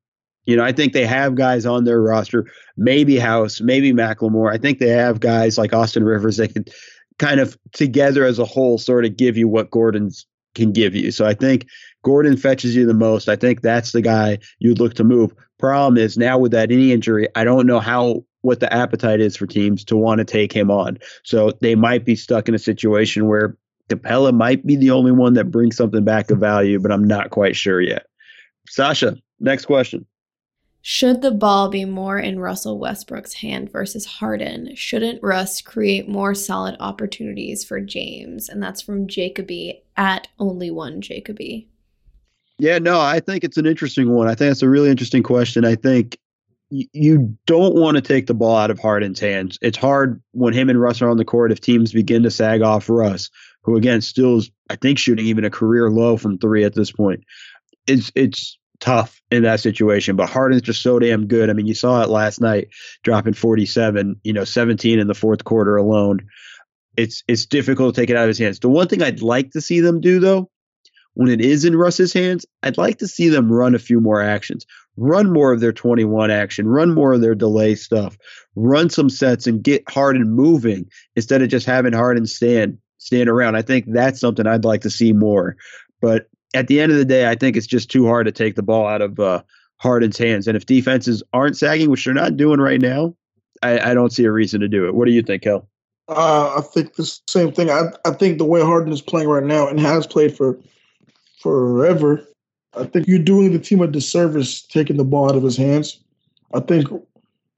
You 0.47 0.57
know, 0.57 0.65
I 0.65 0.73
think 0.73 0.95
they 0.95 1.05
have 1.05 1.35
guys 1.35 1.67
on 1.67 1.85
their 1.85 2.01
roster, 2.01 2.47
maybe 2.75 3.19
House, 3.19 3.61
maybe 3.61 3.93
McLemore. 3.93 4.51
I 4.51 4.57
think 4.57 4.79
they 4.79 4.89
have 4.89 5.21
guys 5.21 5.59
like 5.59 5.75
Austin 5.75 6.05
Rivers 6.05 6.39
that 6.39 6.55
can 6.55 6.65
kind 7.19 7.39
of 7.39 7.59
together 7.73 8.25
as 8.25 8.39
a 8.39 8.47
whole 8.47 8.79
sort 8.79 9.05
of 9.05 9.19
give 9.19 9.37
you 9.37 9.47
what 9.47 9.71
Gordon's 9.71 10.27
can 10.55 10.73
give 10.73 10.95
you. 10.95 11.11
So 11.11 11.27
I 11.27 11.35
think 11.35 11.67
Gordon 12.03 12.39
fetches 12.39 12.75
you 12.75 12.87
the 12.87 12.95
most. 12.95 13.29
I 13.29 13.37
think 13.37 13.61
that's 13.61 13.93
the 13.93 14.01
guy 14.01 14.39
you'd 14.59 14.81
look 14.81 14.95
to 14.95 15.05
move. 15.05 15.35
Problem 15.59 15.99
is 15.99 16.17
now 16.17 16.39
with 16.39 16.53
that 16.53 16.71
knee 16.71 16.93
injury, 16.93 17.29
I 17.35 17.45
don't 17.45 17.67
know 17.67 17.79
how 17.79 18.25
what 18.41 18.61
the 18.61 18.73
appetite 18.73 19.21
is 19.21 19.37
for 19.37 19.47
teams 19.47 19.85
to 19.85 19.99
want 19.99 20.21
to 20.21 20.25
take 20.25 20.53
him 20.53 20.71
on. 20.71 20.99
So 21.25 21.53
they 21.61 21.75
might 21.75 22.07
be 22.07 22.17
stuck 22.17 22.49
in 22.49 22.55
a 22.55 22.59
situation 22.59 23.29
where 23.29 23.59
Capela 23.89 24.33
might 24.33 24.65
be 24.67 24.77
the 24.77 24.91
only 24.91 25.12
one 25.12 25.35
that 25.35 25.51
brings 25.51 25.77
something 25.77 26.05
back 26.05 26.31
of 26.31 26.39
value, 26.39 26.79
but 26.79 26.93
I'm 26.93 27.05
not 27.05 27.31
quite 27.31 27.57
sure 27.57 27.81
yet. 27.81 28.07
Sasha, 28.69 29.17
next 29.41 29.67
question. 29.67 30.07
Should 30.85 31.23
the 31.23 31.31
ball 31.31 31.69
be 31.69 31.85
more 31.85 32.19
in 32.19 32.41
Russell 32.41 32.79
Westbrook's 32.79 33.35
hand 33.35 33.71
versus 33.71 34.05
Harden? 34.05 34.75
Shouldn't 34.75 35.23
Russ 35.23 35.61
create 35.61 36.09
more 36.09 36.35
solid 36.35 36.77
opportunities 36.81 37.65
for 37.65 37.81
James? 37.81 38.49
And 38.49 38.61
that's 38.61 38.83
from 38.83 39.07
Jacoby 39.07 39.85
at 39.97 40.27
only 40.41 40.73
one 40.73 41.01
Jacoby. 41.01 41.69
Yeah, 42.59 42.79
no, 42.79 43.01
I 43.01 43.21
think 43.21 43.45
it's 43.45 43.57
an 43.57 43.67
interesting 43.67 44.11
one. 44.12 44.29
I 44.29 44.35
think 44.35 44.51
it's 44.51 44.62
a 44.62 44.69
really 44.69 44.91
interesting 44.91 45.23
question. 45.23 45.65
I 45.65 45.77
think 45.77 46.19
y- 46.73 46.89
you 46.93 47.37
don't 47.47 47.77
want 47.77 47.97
to 47.97 48.01
take 48.01 48.27
the 48.27 48.35
ball 48.35 48.57
out 48.57 48.71
of 48.71 48.81
Harden's 48.81 49.21
hands. 49.21 49.59
It's 49.62 49.79
hard 49.79 50.21
when 50.33 50.53
him 50.53 50.69
and 50.69 50.81
Russ 50.81 51.01
are 51.01 51.09
on 51.09 51.17
the 51.17 51.25
court 51.25 51.53
if 51.53 51.61
teams 51.61 51.93
begin 51.93 52.25
to 52.25 52.31
sag 52.31 52.61
off 52.61 52.89
Russ, 52.91 53.31
who 53.62 53.76
again 53.76 54.00
still 54.00 54.38
is, 54.38 54.50
I 54.69 54.76
think, 54.76 54.99
shooting 54.99 55.26
even 55.26 55.45
a 55.45 55.50
career 55.50 55.90
low 55.90 56.16
from 56.16 56.38
three 56.38 56.64
at 56.64 56.75
this 56.75 56.92
point. 56.92 57.25
It's 57.87 58.12
it's 58.14 58.59
tough 58.83 59.23
in 59.31 59.45
that 59.45 59.61
situation. 59.61 60.16
But 60.16 60.28
Harden's 60.28 60.62
just 60.62 60.83
so 60.83 60.99
damn 60.99 61.26
good. 61.26 61.49
I 61.49 61.54
mean, 61.54 61.66
you 61.66 61.75
saw 61.75 62.02
it 62.02 62.11
last 62.11 62.40
night, 62.40 62.69
dropping 63.02 63.35
47, 63.35 64.21
you 64.25 64.33
know, 64.33 64.45
17 64.45 64.99
in 64.99 65.07
the 65.07 65.14
fourth 65.14 65.45
quarter 65.45 65.76
alone. 65.76 66.26
It's 66.97 67.23
it's 67.26 67.47
difficult 67.47 67.95
to 67.95 68.00
take 68.00 68.11
it 68.11 68.16
out 68.16 68.25
of 68.25 68.28
his 68.28 68.38
hands. 68.38 68.59
The 68.59 68.69
one 68.69 68.88
thing 68.88 69.02
I'd 69.02 69.23
like 69.23 69.52
to 69.52 69.62
see 69.62 69.81
them 69.81 70.00
do 70.00 70.21
though, 70.21 70.50
when 71.14 71.31
it 71.31 71.40
is 71.40 71.64
in 71.64 71.76
Russ's 71.76 72.12
hands, 72.12 72.45
I'd 72.62 72.76
like 72.76 72.99
to 72.99 73.09
see 73.09 73.28
them 73.28 73.50
run 73.50 73.75
a 73.75 73.78
few 73.78 74.00
more 74.00 74.21
actions. 74.21 74.66
Run 74.99 75.33
more 75.33 75.52
of 75.52 75.61
their 75.61 75.73
21 75.73 76.31
action, 76.31 76.69
run 76.69 76.92
more 76.92 77.14
of 77.14 77.23
their 77.23 77.35
delay 77.35 77.76
stuff, 77.76 78.19
run 78.57 78.90
some 78.90 79.09
sets 79.09 79.47
and 79.47 79.62
get 79.62 79.88
Harden 79.88 80.31
moving 80.31 80.90
instead 81.16 81.40
of 81.40 81.49
just 81.49 81.64
having 81.64 81.95
Harden 81.95 82.26
stand 82.26 82.76
stand 83.02 83.28
around. 83.28 83.56
I 83.56 83.62
think 83.62 83.87
that's 83.88 84.21
something 84.21 84.47
I'd 84.47 84.64
like 84.64 84.80
to 84.82 84.90
see 84.90 85.12
more. 85.12 85.56
But 86.00 86.28
at 86.54 86.68
the 86.68 86.80
end 86.80 86.92
of 86.92 86.99
the 86.99 87.04
day, 87.04 87.28
I 87.28 87.35
think 87.35 87.56
it's 87.56 87.66
just 87.66 87.90
too 87.90 88.06
hard 88.06 88.26
to 88.26 88.32
take 88.32 88.54
the 88.54 88.62
ball 88.62 88.87
out 88.87 89.02
of 89.02 89.18
uh, 89.18 89.42
Harden's 89.78 90.18
hands. 90.18 90.47
And 90.47 90.56
if 90.56 90.66
defenses 90.66 91.23
aren't 91.32 91.56
sagging, 91.56 91.90
which 91.90 92.04
they're 92.04 92.14
not 92.14 92.37
doing 92.37 92.61
right 92.61 92.80
now, 92.80 93.14
I, 93.62 93.90
I 93.90 93.94
don't 93.94 94.12
see 94.12 94.25
a 94.25 94.32
reason 94.32 94.61
to 94.61 94.68
do 94.68 94.87
it. 94.87 94.94
What 94.94 95.06
do 95.06 95.12
you 95.12 95.23
think, 95.23 95.42
Kel? 95.42 95.68
Uh, 96.09 96.54
I 96.59 96.61
think 96.61 96.94
the 96.94 97.21
same 97.28 97.52
thing. 97.52 97.71
I, 97.71 97.90
I 98.04 98.11
think 98.11 98.38
the 98.38 98.44
way 98.44 98.61
Harden 98.61 98.92
is 98.92 99.02
playing 99.02 99.28
right 99.28 99.44
now 99.44 99.68
and 99.68 99.80
has 99.80 100.06
played 100.06 100.37
for 100.37 100.59
forever, 101.40 102.25
I 102.76 102.85
think 102.85 103.06
you're 103.06 103.18
doing 103.18 103.52
the 103.52 103.59
team 103.59 103.80
a 103.80 103.87
disservice 103.87 104.62
taking 104.62 104.97
the 104.97 105.04
ball 105.04 105.30
out 105.30 105.37
of 105.37 105.42
his 105.42 105.56
hands. 105.56 106.00
I 106.54 106.61
think 106.61 106.88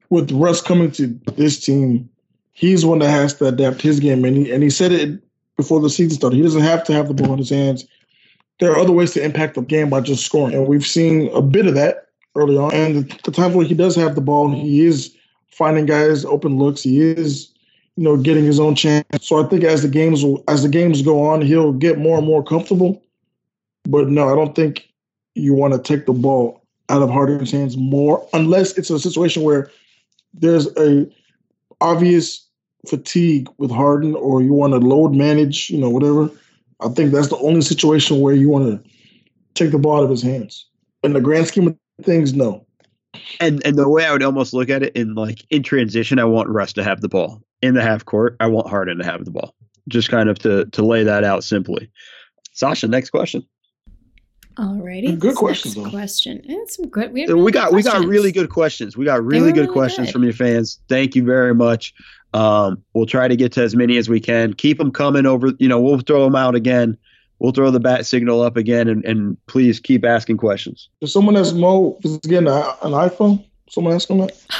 with 0.09 0.31
Russ 0.31 0.61
coming 0.61 0.91
to 0.91 1.07
this 1.35 1.59
team, 1.59 2.09
he's 2.53 2.85
one 2.85 2.99
that 2.99 3.09
has 3.09 3.33
to 3.35 3.47
adapt 3.47 3.81
his 3.81 3.99
game, 3.99 4.23
and 4.25 4.37
he 4.37 4.51
and 4.51 4.63
he 4.63 4.69
said 4.69 4.91
it 4.91 5.21
before 5.57 5.79
the 5.79 5.89
season 5.89 6.17
started. 6.17 6.37
He 6.37 6.41
doesn't 6.41 6.61
have 6.61 6.83
to 6.85 6.93
have 6.93 7.07
the 7.07 7.13
ball 7.13 7.33
in 7.33 7.39
his 7.39 7.49
hands. 7.49 7.85
There 8.59 8.71
are 8.71 8.79
other 8.79 8.91
ways 8.91 9.13
to 9.13 9.23
impact 9.23 9.55
the 9.55 9.61
game 9.61 9.89
by 9.89 10.01
just 10.01 10.25
scoring, 10.25 10.55
and 10.55 10.67
we've 10.67 10.85
seen 10.85 11.29
a 11.33 11.41
bit 11.41 11.67
of 11.67 11.75
that 11.75 12.07
early 12.35 12.57
on. 12.57 12.73
And 12.73 13.09
the, 13.23 13.31
times 13.31 13.55
where 13.55 13.65
he 13.65 13.73
does 13.73 13.95
have 13.95 14.15
the 14.15 14.21
ball, 14.21 14.51
he 14.51 14.85
is 14.85 15.15
finding 15.49 15.85
guys 15.85 16.25
open 16.25 16.57
looks. 16.57 16.81
He 16.81 17.01
is, 17.01 17.49
you 17.95 18.03
know, 18.03 18.17
getting 18.17 18.45
his 18.45 18.59
own 18.59 18.75
chance. 18.75 19.05
So 19.21 19.43
I 19.43 19.47
think 19.47 19.63
as 19.63 19.81
the 19.81 19.89
games 19.89 20.23
as 20.47 20.63
the 20.63 20.69
games 20.69 21.01
go 21.01 21.25
on, 21.25 21.41
he'll 21.41 21.73
get 21.73 21.97
more 21.97 22.17
and 22.17 22.27
more 22.27 22.43
comfortable. 22.43 23.01
But 23.83 24.09
no, 24.09 24.29
I 24.29 24.35
don't 24.35 24.55
think 24.55 24.87
you 25.35 25.53
want 25.53 25.73
to 25.73 25.79
take 25.79 26.05
the 26.05 26.13
ball 26.13 26.61
out 26.89 27.01
of 27.01 27.09
Harden's 27.09 27.51
hands 27.51 27.77
more, 27.77 28.25
unless 28.33 28.77
it's 28.77 28.89
a 28.89 28.99
situation 28.99 29.43
where 29.43 29.69
there's 30.33 30.67
a 30.77 31.09
obvious 31.81 32.44
fatigue 32.87 33.47
with 33.57 33.71
Harden, 33.71 34.15
or 34.15 34.41
you 34.41 34.53
want 34.53 34.73
to 34.73 34.79
load 34.79 35.13
manage, 35.13 35.69
you 35.69 35.77
know, 35.77 35.89
whatever. 35.89 36.29
I 36.81 36.89
think 36.89 37.11
that's 37.11 37.29
the 37.29 37.37
only 37.37 37.61
situation 37.61 38.19
where 38.19 38.33
you 38.33 38.49
want 38.49 38.83
to 38.83 38.89
take 39.53 39.71
the 39.71 39.79
ball 39.79 39.97
out 39.97 40.03
of 40.03 40.09
his 40.09 40.21
hands. 40.21 40.67
In 41.03 41.13
the 41.13 41.21
grand 41.21 41.47
scheme 41.47 41.67
of 41.67 41.77
things, 42.05 42.33
no. 42.33 42.65
And 43.39 43.65
and 43.65 43.77
the 43.77 43.87
way 43.87 44.05
I 44.05 44.11
would 44.11 44.23
almost 44.23 44.53
look 44.53 44.69
at 44.69 44.83
it 44.83 44.95
in 44.95 45.15
like 45.15 45.45
in 45.49 45.63
transition, 45.63 46.19
I 46.19 46.25
want 46.25 46.49
Russ 46.49 46.73
to 46.73 46.83
have 46.83 47.01
the 47.01 47.07
ball 47.09 47.41
in 47.61 47.73
the 47.73 47.81
half 47.81 48.03
court. 48.05 48.35
I 48.39 48.47
want 48.47 48.67
Harden 48.67 48.97
to 48.97 49.05
have 49.05 49.23
the 49.23 49.31
ball. 49.31 49.55
Just 49.87 50.09
kind 50.09 50.29
of 50.29 50.39
to 50.39 50.65
to 50.65 50.85
lay 50.85 51.03
that 51.03 51.23
out 51.23 51.43
simply. 51.43 51.89
Sasha, 52.51 52.87
next 52.87 53.11
question. 53.11 53.45
Alrighty. 54.57 55.19
Good 55.19 55.35
questions, 55.35 55.75
Next 55.75 55.85
though. 55.85 55.91
question. 55.91 56.41
And 56.47 56.69
some 56.69 56.87
good. 56.87 57.11
We, 57.11 57.25
we 57.33 57.51
got 57.51 57.73
we 57.73 57.83
got 57.83 58.05
really 58.05 58.31
good 58.31 58.49
questions. 58.49 58.95
We 58.95 59.03
got 59.03 59.23
really 59.23 59.51
were 59.51 59.51
good 59.51 59.69
questions 59.69 60.07
good. 60.07 60.13
from 60.13 60.23
your 60.23 60.33
fans. 60.33 60.79
Thank 60.87 61.15
you 61.15 61.23
very 61.25 61.53
much. 61.53 61.93
Um, 62.35 62.83
we'll 62.93 63.05
try 63.05 63.29
to 63.29 63.35
get 63.37 63.53
to 63.53 63.63
as 63.63 63.75
many 63.77 63.97
as 63.97 64.09
we 64.09 64.19
can. 64.19 64.53
Keep 64.53 64.77
them 64.77 64.91
coming 64.91 65.25
over. 65.25 65.53
You 65.57 65.69
know, 65.69 65.79
we'll 65.79 65.99
throw 65.99 66.25
them 66.25 66.35
out 66.35 66.53
again. 66.53 66.97
We'll 67.39 67.53
throw 67.53 67.71
the 67.71 67.79
bat 67.79 68.05
signal 68.05 68.41
up 68.41 68.57
again, 68.57 68.89
and, 68.89 69.03
and 69.05 69.37
please 69.47 69.79
keep 69.79 70.03
asking 70.03 70.37
questions. 70.37 70.89
Does 70.99 71.13
someone 71.13 71.37
ask 71.37 71.55
Mo 71.55 71.97
is 72.03 72.17
getting 72.17 72.47
a, 72.47 72.59
an 72.81 72.91
iPhone? 72.91 73.43
Someone 73.69 73.93
ask 73.93 74.09
him 74.09 74.19
that? 74.19 74.37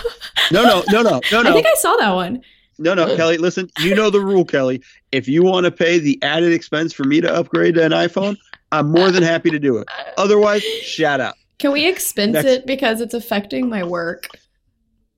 No, 0.51 0.61
no, 0.61 0.83
no, 0.91 1.01
no, 1.01 1.19
no, 1.31 1.49
I 1.49 1.53
think 1.53 1.65
I 1.65 1.73
saw 1.73 1.95
that 1.95 2.11
one. 2.11 2.39
no, 2.77 2.93
no, 2.93 3.15
Kelly. 3.15 3.39
Listen, 3.39 3.67
you 3.79 3.95
know 3.95 4.11
the 4.11 4.19
rule, 4.19 4.45
Kelly. 4.45 4.79
If 5.11 5.27
you 5.27 5.41
want 5.41 5.63
to 5.63 5.71
pay 5.71 5.97
the 5.97 6.21
added 6.21 6.53
expense 6.53 6.93
for 6.93 7.03
me 7.03 7.19
to 7.21 7.33
upgrade 7.33 7.73
to 7.75 7.83
an 7.83 7.93
iPhone, 7.93 8.37
I'm 8.71 8.91
more 8.91 9.09
than 9.09 9.23
happy 9.23 9.49
to 9.49 9.57
do 9.57 9.77
it. 9.77 9.87
Otherwise, 10.19 10.61
shout 10.61 11.19
out. 11.19 11.33
Can 11.57 11.71
we 11.71 11.87
expense 11.87 12.33
Next. 12.33 12.45
it 12.45 12.67
because 12.67 13.01
it's 13.01 13.15
affecting 13.15 13.69
my 13.69 13.83
work? 13.83 14.27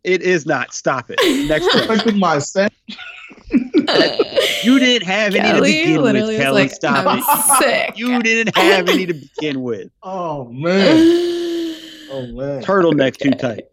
It 0.03 0.21
is 0.21 0.45
not. 0.45 0.73
Stop 0.73 1.09
it. 1.09 1.19
Next 1.47 1.69
question. 1.85 2.19
My 2.19 2.39
set. 2.39 2.73
You 4.63 4.79
didn't 4.79 5.07
have 5.07 5.35
any 5.35 5.53
to 5.53 5.61
begin 5.61 6.01
with, 6.01 6.37
Kelly. 6.37 6.63
like, 6.63 6.71
Stop 6.71 7.05
I'm 7.05 7.19
it. 7.19 7.63
sick. 7.63 7.97
You 7.97 8.21
didn't 8.21 8.57
have 8.57 8.89
any 8.89 9.05
to 9.05 9.13
begin 9.13 9.61
with. 9.61 9.89
Oh 10.03 10.45
man. 10.45 11.35
Oh 12.09 12.25
man. 12.27 12.63
Turtleneck 12.63 13.17
too 13.17 13.31
tight. 13.31 13.65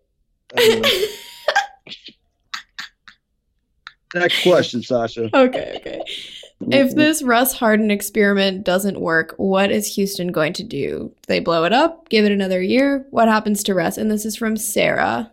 Next 4.12 4.42
question, 4.42 4.82
Sasha. 4.82 5.30
okay, 5.32 5.74
okay. 5.76 6.02
If 6.60 6.88
mm-hmm. 6.88 6.98
this 6.98 7.22
Russ 7.22 7.52
Harden 7.52 7.90
experiment 7.90 8.64
doesn't 8.64 9.00
work, 9.00 9.34
what 9.36 9.70
is 9.70 9.94
Houston 9.94 10.32
going 10.32 10.52
to 10.54 10.62
do? 10.62 11.12
Do 11.22 11.26
they 11.28 11.40
blow 11.40 11.64
it 11.64 11.72
up? 11.72 12.08
Give 12.08 12.24
it 12.24 12.32
another 12.32 12.62
year? 12.62 13.06
What 13.10 13.28
happens 13.28 13.62
to 13.64 13.74
Russ? 13.74 13.98
And 13.98 14.10
this 14.10 14.24
is 14.24 14.36
from 14.36 14.56
Sarah. 14.56 15.30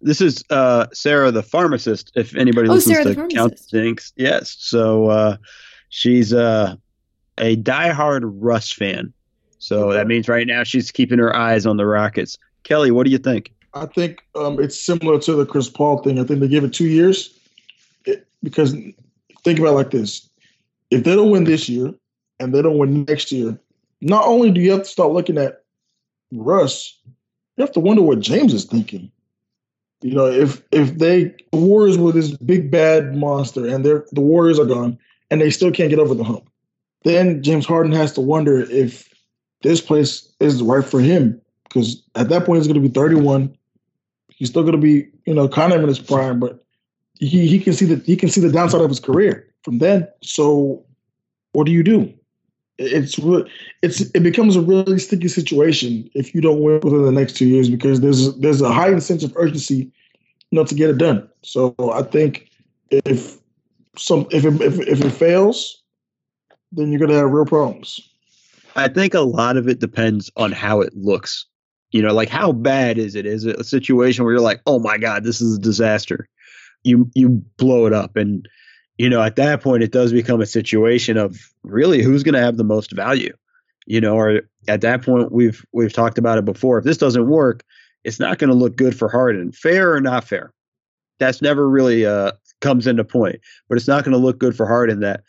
This 0.00 0.20
is 0.20 0.44
uh, 0.50 0.86
Sarah, 0.92 1.30
the 1.30 1.42
pharmacist. 1.42 2.12
If 2.14 2.34
anybody 2.36 2.68
Oh, 2.68 2.74
listens 2.74 2.96
Sarah 2.96 3.04
the 3.04 3.14
to 3.14 3.16
Count 3.16 3.32
pharmacist. 3.34 3.68
Stinks, 3.68 4.12
yes. 4.16 4.56
So 4.58 5.06
uh, 5.06 5.36
she's 5.88 6.32
uh, 6.32 6.76
a 7.38 7.56
diehard 7.56 8.22
Russ 8.24 8.72
fan. 8.72 9.12
So 9.58 9.92
that 9.92 10.06
means 10.06 10.28
right 10.28 10.46
now 10.46 10.62
she's 10.64 10.90
keeping 10.90 11.18
her 11.18 11.34
eyes 11.34 11.66
on 11.66 11.76
the 11.76 11.86
Rockets. 11.86 12.38
Kelly, 12.62 12.90
what 12.90 13.04
do 13.04 13.10
you 13.10 13.18
think? 13.18 13.52
I 13.74 13.86
think 13.86 14.22
um, 14.34 14.60
it's 14.60 14.78
similar 14.78 15.18
to 15.20 15.34
the 15.34 15.46
Chris 15.46 15.68
Paul 15.68 16.02
thing. 16.02 16.18
I 16.18 16.24
think 16.24 16.40
they 16.40 16.48
give 16.48 16.64
it 16.64 16.72
two 16.72 16.86
years 16.86 17.38
it, 18.04 18.26
because 18.42 18.72
think 18.72 19.58
about 19.58 19.72
it 19.72 19.76
like 19.76 19.90
this: 19.90 20.28
if 20.90 21.04
they 21.04 21.14
don't 21.14 21.30
win 21.30 21.44
this 21.44 21.68
year 21.68 21.94
and 22.38 22.54
they 22.54 22.62
don't 22.62 22.78
win 22.78 23.04
next 23.04 23.32
year, 23.32 23.58
not 24.00 24.26
only 24.26 24.50
do 24.50 24.60
you 24.60 24.72
have 24.72 24.82
to 24.82 24.88
start 24.88 25.12
looking 25.12 25.38
at 25.38 25.62
Russ, 26.32 26.98
you 27.56 27.62
have 27.62 27.72
to 27.72 27.80
wonder 27.80 28.02
what 28.02 28.20
James 28.20 28.52
is 28.54 28.64
thinking. 28.64 29.10
You 30.02 30.14
know, 30.14 30.26
if 30.26 30.62
if 30.72 30.98
they 30.98 31.34
the 31.52 31.58
Warriors 31.58 31.98
were 31.98 32.12
this 32.12 32.36
big 32.36 32.70
bad 32.70 33.16
monster 33.16 33.66
and 33.66 33.84
they're 33.84 34.04
the 34.12 34.20
Warriors 34.20 34.58
are 34.58 34.66
gone 34.66 34.98
and 35.30 35.40
they 35.40 35.50
still 35.50 35.72
can't 35.72 35.90
get 35.90 35.98
over 35.98 36.14
the 36.14 36.24
hump, 36.24 36.48
then 37.04 37.42
James 37.42 37.66
Harden 37.66 37.92
has 37.92 38.12
to 38.12 38.20
wonder 38.20 38.60
if 38.70 39.08
this 39.62 39.80
place 39.80 40.28
is 40.38 40.62
right 40.62 40.84
for 40.84 41.00
him 41.00 41.40
because 41.64 42.02
at 42.14 42.28
that 42.28 42.44
point 42.44 42.58
he's 42.58 42.66
going 42.66 42.80
to 42.80 42.88
be 42.88 42.92
31. 42.92 43.56
He's 44.28 44.50
still 44.50 44.62
going 44.62 44.72
to 44.72 44.78
be, 44.78 45.08
you 45.24 45.34
know, 45.34 45.48
kind 45.48 45.72
of 45.72 45.80
in 45.80 45.88
his 45.88 45.98
prime, 45.98 46.38
but 46.38 46.62
he 47.18 47.46
he 47.46 47.58
can 47.58 47.72
see 47.72 47.86
the 47.86 47.96
he 48.04 48.16
can 48.16 48.28
see 48.28 48.40
the 48.40 48.52
downside 48.52 48.82
of 48.82 48.90
his 48.90 49.00
career 49.00 49.48
from 49.62 49.78
then. 49.78 50.06
So, 50.22 50.84
what 51.52 51.64
do 51.64 51.72
you 51.72 51.82
do? 51.82 52.12
It's 52.78 53.18
it's 53.82 54.00
it 54.00 54.22
becomes 54.22 54.54
a 54.56 54.60
really 54.60 54.98
sticky 54.98 55.28
situation 55.28 56.10
if 56.14 56.34
you 56.34 56.40
don't 56.40 56.60
win 56.60 56.80
within 56.80 57.04
the 57.04 57.12
next 57.12 57.36
two 57.36 57.46
years 57.46 57.70
because 57.70 58.00
there's 58.00 58.34
there's 58.36 58.60
a 58.60 58.70
heightened 58.70 59.02
sense 59.02 59.24
of 59.24 59.32
urgency, 59.36 59.90
you 60.50 60.56
know, 60.56 60.64
to 60.64 60.74
get 60.74 60.90
it 60.90 60.98
done. 60.98 61.26
So 61.42 61.74
I 61.92 62.02
think 62.02 62.50
if 62.90 63.38
some 63.96 64.26
if 64.30 64.44
it, 64.44 64.60
if 64.60 64.78
if 64.80 65.02
it 65.02 65.10
fails, 65.10 65.82
then 66.72 66.92
you're 66.92 67.06
to 67.06 67.14
have 67.14 67.30
real 67.30 67.46
problems. 67.46 67.98
I 68.76 68.88
think 68.88 69.14
a 69.14 69.20
lot 69.20 69.56
of 69.56 69.68
it 69.68 69.80
depends 69.80 70.30
on 70.36 70.52
how 70.52 70.82
it 70.82 70.94
looks. 70.94 71.46
You 71.92 72.02
know, 72.02 72.12
like 72.12 72.28
how 72.28 72.52
bad 72.52 72.98
is 72.98 73.14
it? 73.14 73.24
Is 73.24 73.46
it 73.46 73.58
a 73.58 73.64
situation 73.64 74.24
where 74.24 74.34
you're 74.34 74.42
like, 74.42 74.60
oh 74.66 74.78
my 74.78 74.98
God, 74.98 75.24
this 75.24 75.40
is 75.40 75.56
a 75.56 75.60
disaster? 75.60 76.28
You 76.84 77.10
you 77.14 77.42
blow 77.56 77.86
it 77.86 77.94
up. 77.94 78.16
And, 78.16 78.46
you 78.98 79.10
know, 79.10 79.22
at 79.22 79.36
that 79.36 79.62
point 79.62 79.82
it 79.82 79.92
does 79.92 80.12
become 80.12 80.40
a 80.40 80.46
situation 80.46 81.16
of 81.16 81.52
really 81.62 82.02
who's 82.02 82.22
gonna 82.22 82.40
have 82.40 82.56
the 82.56 82.64
most 82.64 82.92
value. 82.92 83.34
You 83.86 84.00
know, 84.00 84.16
or 84.16 84.42
at 84.66 84.80
that 84.80 85.02
point 85.02 85.32
we've 85.32 85.64
we've 85.72 85.92
talked 85.92 86.18
about 86.18 86.38
it 86.38 86.44
before. 86.44 86.78
If 86.78 86.84
this 86.84 86.96
doesn't 86.96 87.28
work, 87.28 87.64
it's 88.04 88.20
not 88.20 88.38
gonna 88.38 88.54
look 88.54 88.76
good 88.76 88.96
for 88.96 89.08
Harden. 89.08 89.52
Fair 89.52 89.92
or 89.92 90.00
not 90.00 90.24
fair. 90.24 90.52
That's 91.18 91.40
never 91.40 91.68
really 91.68 92.04
uh 92.04 92.32
comes 92.60 92.86
into 92.86 93.04
point. 93.04 93.40
But 93.68 93.78
it's 93.78 93.88
not 93.88 94.04
gonna 94.04 94.16
look 94.16 94.38
good 94.38 94.56
for 94.56 94.66
Harden 94.66 95.00
that 95.00 95.22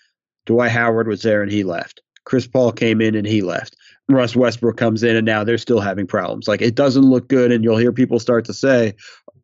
Dwight 0.46 0.72
Howard 0.72 1.08
was 1.08 1.22
there 1.22 1.42
and 1.42 1.52
he 1.52 1.64
left. 1.64 2.02
Chris 2.24 2.48
Paul 2.48 2.72
came 2.72 3.00
in 3.00 3.16
and 3.16 3.28
he 3.28 3.42
left. 3.42 3.76
Russ 4.10 4.36
Westbrook 4.36 4.78
comes 4.78 5.04
in 5.04 5.16
and 5.16 5.26
now 5.26 5.44
they're 5.44 5.58
still 5.58 5.80
having 5.80 6.08
problems. 6.08 6.48
Like 6.48 6.62
it 6.62 6.76
doesn't 6.76 7.04
look 7.04 7.28
good, 7.28 7.52
and 7.52 7.64
you'll 7.64 7.78
hear 7.78 7.92
people 7.92 8.20
start 8.20 8.46
to 8.46 8.54
say, 8.54 8.96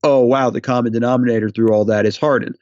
"Oh 0.04 0.22
wow, 0.22 0.50
the 0.50 0.62
common 0.62 0.92
denominator 0.92 1.50
through 1.50 1.74
all 1.74 1.86
that 1.86 2.06
is 2.06 2.18
Harden." 2.18 2.56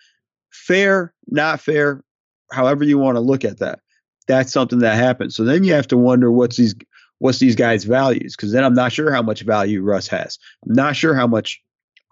Fair, 0.52 1.14
not 1.28 1.60
fair, 1.60 2.04
however 2.52 2.84
you 2.84 2.98
want 2.98 3.16
to 3.16 3.22
look 3.22 3.44
at 3.44 3.60
that. 3.60 3.80
That's 4.28 4.54
something 4.54 4.80
that 4.80 4.96
happens. 4.96 5.36
So 5.36 5.44
then 5.44 5.64
you 5.64 5.74
have 5.74 5.88
to 5.88 5.98
wonder 5.98 6.32
what's 6.32 6.58
these 6.58 6.76
what's 7.20 7.40
these 7.40 7.56
guys' 7.56 7.84
values 7.84 8.36
because 8.36 8.52
then 8.52 8.64
I'm 8.64 8.74
not 8.74 8.92
sure 8.92 9.12
how 9.12 9.22
much 9.22 9.42
value 9.42 9.82
Russ 9.82 10.08
has. 10.08 10.38
I'm 10.66 10.74
not 10.74 10.96
sure 10.96 11.16
how 11.16 11.28
much 11.28 11.62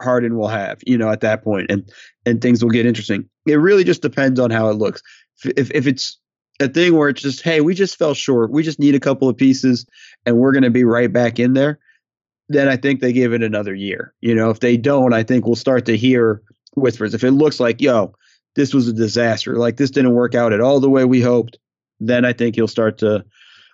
Harden 0.01 0.37
will 0.37 0.47
have, 0.47 0.79
you 0.85 0.97
know, 0.97 1.09
at 1.09 1.21
that 1.21 1.43
point, 1.43 1.69
and 1.69 1.89
and 2.25 2.41
things 2.41 2.63
will 2.63 2.71
get 2.71 2.85
interesting. 2.85 3.29
It 3.45 3.55
really 3.55 3.83
just 3.83 4.01
depends 4.01 4.39
on 4.39 4.51
how 4.51 4.69
it 4.69 4.75
looks. 4.75 5.01
If 5.43 5.71
if 5.71 5.87
it's 5.87 6.17
a 6.59 6.67
thing 6.67 6.95
where 6.95 7.09
it's 7.09 7.21
just, 7.21 7.41
hey, 7.41 7.61
we 7.61 7.73
just 7.73 7.97
fell 7.97 8.13
short. 8.13 8.51
We 8.51 8.63
just 8.63 8.79
need 8.79 8.95
a 8.95 8.99
couple 8.99 9.29
of 9.29 9.37
pieces 9.37 9.85
and 10.25 10.37
we're 10.37 10.51
going 10.51 10.63
to 10.63 10.69
be 10.69 10.83
right 10.83 11.11
back 11.11 11.39
in 11.39 11.53
there. 11.53 11.79
Then 12.49 12.67
I 12.67 12.75
think 12.75 12.99
they 12.99 13.13
give 13.13 13.33
it 13.33 13.43
another 13.43 13.73
year. 13.73 14.13
You 14.21 14.35
know, 14.35 14.49
if 14.49 14.59
they 14.59 14.75
don't, 14.75 15.13
I 15.13 15.23
think 15.23 15.45
we'll 15.45 15.55
start 15.55 15.85
to 15.85 15.95
hear 15.95 16.41
whispers. 16.75 17.13
If 17.13 17.23
it 17.23 17.31
looks 17.31 17.59
like, 17.59 17.79
yo, 17.79 18.13
this 18.55 18.73
was 18.73 18.87
a 18.87 18.93
disaster, 18.93 19.55
like 19.55 19.77
this 19.77 19.91
didn't 19.91 20.13
work 20.13 20.35
out 20.35 20.53
at 20.53 20.61
all 20.61 20.79
the 20.79 20.89
way 20.89 21.05
we 21.05 21.21
hoped, 21.21 21.57
then 21.99 22.25
I 22.25 22.33
think 22.33 22.57
you'll 22.57 22.67
start 22.67 22.97
to 22.99 23.23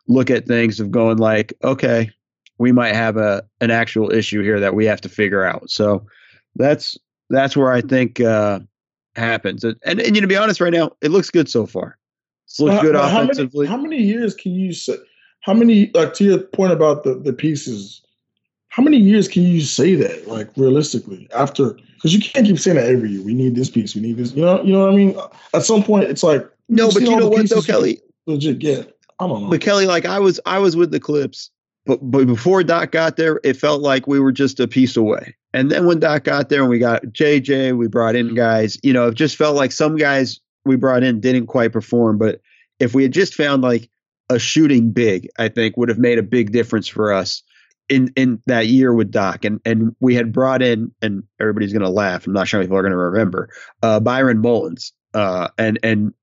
look 0.07 0.29
at 0.29 0.47
things 0.47 0.79
of 0.79 0.91
going 0.91 1.17
like, 1.17 1.53
okay, 1.63 2.11
we 2.57 2.71
might 2.71 2.95
have 2.95 3.17
a 3.17 3.43
an 3.61 3.71
actual 3.71 4.11
issue 4.11 4.41
here 4.41 4.59
that 4.59 4.75
we 4.75 4.85
have 4.85 5.01
to 5.01 5.09
figure 5.09 5.43
out. 5.43 5.69
So 5.69 6.05
that's 6.55 6.97
that's 7.29 7.57
where 7.57 7.71
I 7.71 7.81
think 7.81 8.19
uh, 8.19 8.59
happens. 9.15 9.63
And, 9.63 9.77
and, 9.83 9.99
and 9.99 10.15
you 10.15 10.21
know, 10.21 10.25
to 10.25 10.27
be 10.27 10.37
honest, 10.37 10.61
right 10.61 10.73
now, 10.73 10.91
it 11.01 11.11
looks 11.11 11.29
good 11.29 11.49
so 11.49 11.65
far. 11.65 11.97
It's 12.45 12.59
looked 12.59 12.81
good 12.81 12.95
how, 12.95 13.07
offensively. 13.07 13.67
How 13.67 13.77
many, 13.77 13.95
how 13.97 13.97
many 13.97 14.03
years 14.03 14.35
can 14.35 14.53
you 14.53 14.73
say? 14.73 14.95
How 15.41 15.53
many? 15.53 15.91
Like 15.93 16.13
to 16.15 16.23
your 16.23 16.39
point 16.39 16.71
about 16.71 17.03
the 17.03 17.15
the 17.15 17.33
pieces. 17.33 18.01
How 18.75 18.83
many 18.83 18.97
years 18.97 19.29
can 19.29 19.43
you 19.43 19.61
say 19.61 19.95
that? 19.95 20.27
Like 20.27 20.49
realistically, 20.57 21.29
after 21.33 21.77
because 21.93 22.13
you 22.13 22.19
can't 22.19 22.45
keep 22.45 22.59
saying 22.59 22.75
that 22.75 22.89
every 22.89 23.09
year. 23.09 23.21
We 23.21 23.33
need 23.33 23.55
this 23.55 23.69
piece. 23.69 23.95
We 23.95 24.01
need 24.01 24.17
this. 24.17 24.33
You 24.33 24.41
know. 24.43 24.61
You 24.63 24.73
know 24.73 24.81
what 24.81 24.91
I 24.91 24.95
mean? 24.97 25.17
At 25.53 25.63
some 25.63 25.81
point, 25.81 26.03
it's 26.09 26.23
like 26.23 26.45
no, 26.67 26.91
but 26.91 27.03
you 27.03 27.15
know 27.15 27.29
what 27.29 27.49
though, 27.49 27.61
Kelly? 27.61 28.01
Legit 28.27 28.59
get. 28.59 28.99
I 29.21 29.27
don't 29.27 29.43
know. 29.43 29.49
But 29.49 29.61
Kelly, 29.61 29.85
like 29.85 30.05
I 30.05 30.19
was, 30.19 30.41
I 30.45 30.59
was 30.59 30.75
with 30.75 30.91
the 30.91 30.99
Clips, 30.99 31.49
but 31.85 31.99
but 32.01 32.27
before 32.27 32.63
Doc 32.63 32.91
got 32.91 33.15
there, 33.15 33.39
it 33.45 33.55
felt 33.55 33.81
like 33.81 34.07
we 34.07 34.19
were 34.19 34.33
just 34.33 34.59
a 34.59 34.67
piece 34.67 34.97
away. 34.97 35.33
And 35.53 35.71
then 35.71 35.85
when 35.85 36.01
Doc 36.01 36.25
got 36.25 36.49
there 36.49 36.59
and 36.59 36.69
we 36.69 36.77
got 36.77 37.01
JJ, 37.03 37.77
we 37.77 37.87
brought 37.87 38.17
in 38.17 38.35
guys. 38.35 38.77
You 38.83 38.91
know, 38.91 39.07
it 39.07 39.15
just 39.15 39.37
felt 39.37 39.55
like 39.55 39.71
some 39.71 39.95
guys 39.95 40.41
we 40.65 40.75
brought 40.75 41.01
in 41.01 41.21
didn't 41.21 41.47
quite 41.47 41.71
perform. 41.71 42.17
But 42.17 42.41
if 42.81 42.93
we 42.93 43.03
had 43.03 43.13
just 43.13 43.35
found 43.35 43.61
like 43.61 43.89
a 44.29 44.37
shooting 44.37 44.91
big, 44.91 45.29
I 45.39 45.47
think 45.47 45.77
would 45.77 45.87
have 45.87 45.97
made 45.97 46.17
a 46.17 46.23
big 46.23 46.51
difference 46.51 46.89
for 46.89 47.13
us 47.13 47.41
in 47.89 48.11
in 48.15 48.41
that 48.47 48.67
year 48.67 48.93
with 48.93 49.11
Doc. 49.11 49.45
And 49.45 49.59
and 49.65 49.95
we 49.99 50.15
had 50.15 50.31
brought 50.31 50.61
in, 50.61 50.91
and 51.01 51.23
everybody's 51.39 51.73
gonna 51.73 51.89
laugh. 51.89 52.27
I'm 52.27 52.33
not 52.33 52.47
sure 52.47 52.61
if 52.61 52.65
people 52.65 52.77
are 52.77 52.83
gonna 52.83 52.97
remember 52.97 53.49
uh, 53.81 53.99
Byron 53.99 54.41
Mullens. 54.41 54.93
Uh, 55.13 55.47
and 55.57 55.79
and 55.81 56.13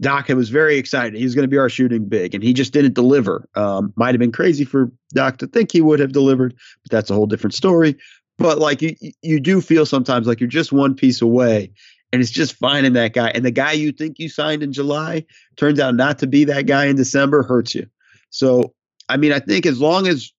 Doc 0.00 0.28
was 0.28 0.50
very 0.50 0.76
excited. 0.76 1.16
He 1.16 1.24
was 1.24 1.34
going 1.34 1.44
to 1.44 1.50
be 1.50 1.58
our 1.58 1.68
shooting 1.68 2.06
big, 2.06 2.34
and 2.34 2.42
he 2.42 2.52
just 2.52 2.72
didn't 2.72 2.94
deliver. 2.94 3.48
Um, 3.54 3.92
might 3.96 4.14
have 4.14 4.18
been 4.18 4.32
crazy 4.32 4.64
for 4.64 4.90
Doc 5.14 5.38
to 5.38 5.46
think 5.46 5.72
he 5.72 5.80
would 5.80 6.00
have 6.00 6.12
delivered, 6.12 6.54
but 6.82 6.90
that's 6.90 7.10
a 7.10 7.14
whole 7.14 7.26
different 7.26 7.54
story. 7.54 7.96
But 8.36 8.58
like 8.58 8.82
you, 8.82 8.96
you 9.22 9.38
do 9.38 9.60
feel 9.60 9.86
sometimes 9.86 10.26
like 10.26 10.40
you're 10.40 10.48
just 10.48 10.72
one 10.72 10.94
piece 10.94 11.22
away, 11.22 11.72
and 12.12 12.20
it's 12.20 12.30
just 12.30 12.56
finding 12.56 12.94
that 12.94 13.12
guy. 13.12 13.28
And 13.28 13.44
the 13.44 13.52
guy 13.52 13.72
you 13.72 13.92
think 13.92 14.18
you 14.18 14.28
signed 14.28 14.64
in 14.64 14.72
July 14.72 15.26
turns 15.56 15.78
out 15.78 15.94
not 15.94 16.18
to 16.18 16.26
be 16.26 16.44
that 16.46 16.66
guy 16.66 16.86
in 16.86 16.96
December 16.96 17.44
hurts 17.44 17.74
you. 17.74 17.86
So, 18.30 18.74
I 19.08 19.16
mean, 19.16 19.32
I 19.32 19.38
think 19.38 19.64
as 19.64 19.80
long 19.80 20.08
as 20.08 20.32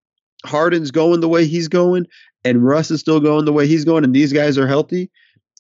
Harden's 0.46 0.92
going 0.92 1.20
the 1.20 1.30
way 1.30 1.46
he's 1.46 1.68
going 1.68 2.08
and 2.44 2.66
Russ 2.66 2.92
is 2.92 3.00
still 3.00 3.20
going 3.20 3.46
the 3.46 3.54
way 3.54 3.68
he's 3.68 3.86
going 3.86 4.04
and 4.04 4.14
these 4.14 4.34
guys 4.34 4.58
are 4.58 4.68
healthy, 4.68 5.12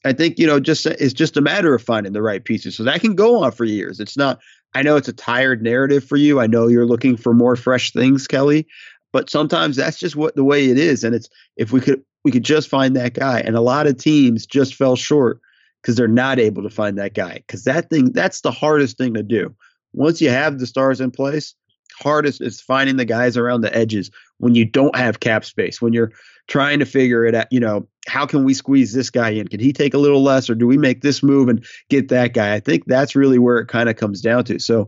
I 0.03 0.13
think, 0.13 0.39
you 0.39 0.47
know, 0.47 0.59
just 0.59 0.85
it's 0.85 1.13
just 1.13 1.37
a 1.37 1.41
matter 1.41 1.73
of 1.73 1.81
finding 1.81 2.13
the 2.13 2.21
right 2.21 2.43
pieces. 2.43 2.75
So 2.75 2.83
that 2.83 3.01
can 3.01 3.15
go 3.15 3.43
on 3.43 3.51
for 3.51 3.65
years. 3.65 3.99
It's 3.99 4.17
not 4.17 4.39
I 4.73 4.81
know 4.81 4.97
it's 4.97 5.07
a 5.07 5.13
tired 5.13 5.61
narrative 5.61 6.03
for 6.03 6.17
you. 6.17 6.39
I 6.39 6.47
know 6.47 6.67
you're 6.67 6.85
looking 6.85 7.17
for 7.17 7.33
more 7.33 7.55
fresh 7.55 7.91
things, 7.91 8.27
Kelly, 8.27 8.67
but 9.13 9.29
sometimes 9.29 9.75
that's 9.75 9.99
just 9.99 10.15
what 10.15 10.35
the 10.35 10.43
way 10.43 10.69
it 10.69 10.77
is 10.77 11.03
and 11.03 11.15
it's 11.15 11.29
if 11.57 11.71
we 11.71 11.81
could 11.81 12.03
we 12.23 12.31
could 12.31 12.43
just 12.43 12.69
find 12.69 12.95
that 12.95 13.13
guy 13.13 13.39
and 13.39 13.55
a 13.55 13.61
lot 13.61 13.87
of 13.87 13.97
teams 13.97 14.45
just 14.45 14.75
fell 14.75 14.95
short 14.95 15.39
because 15.85 15.95
they're 15.95 16.07
not 16.07 16.39
able 16.39 16.63
to 16.63 16.69
find 16.71 16.97
that 16.97 17.13
guy. 17.13 17.35
Because 17.35 17.65
that 17.65 17.91
thing, 17.91 18.11
that's 18.11 18.41
the 18.41 18.49
hardest 18.49 18.97
thing 18.97 19.13
to 19.13 19.21
do. 19.21 19.55
Once 19.93 20.19
you 20.19 20.31
have 20.31 20.57
the 20.57 20.65
stars 20.65 20.99
in 20.99 21.11
place, 21.11 21.53
hardest 21.99 22.41
is 22.41 22.61
finding 22.61 22.97
the 22.97 23.05
guys 23.05 23.37
around 23.37 23.61
the 23.61 23.75
edges 23.75 24.11
when 24.37 24.55
you 24.55 24.65
don't 24.65 24.95
have 24.95 25.19
cap 25.19 25.45
space, 25.45 25.81
when 25.81 25.93
you're 25.93 26.11
trying 26.47 26.79
to 26.79 26.85
figure 26.85 27.25
it 27.25 27.35
out, 27.35 27.47
you 27.51 27.59
know, 27.59 27.87
how 28.07 28.25
can 28.25 28.43
we 28.43 28.53
squeeze 28.53 28.93
this 28.93 29.09
guy 29.09 29.29
in? 29.29 29.47
Can 29.47 29.59
he 29.59 29.73
take 29.73 29.93
a 29.93 29.97
little 29.97 30.21
less 30.21 30.49
or 30.49 30.55
do 30.55 30.67
we 30.67 30.77
make 30.77 31.01
this 31.01 31.23
move 31.23 31.49
and 31.49 31.65
get 31.89 32.09
that 32.09 32.33
guy? 32.33 32.53
I 32.53 32.59
think 32.59 32.85
that's 32.85 33.15
really 33.15 33.39
where 33.39 33.57
it 33.57 33.67
kind 33.67 33.89
of 33.89 33.95
comes 33.95 34.21
down 34.21 34.43
to. 34.45 34.59
So 34.59 34.87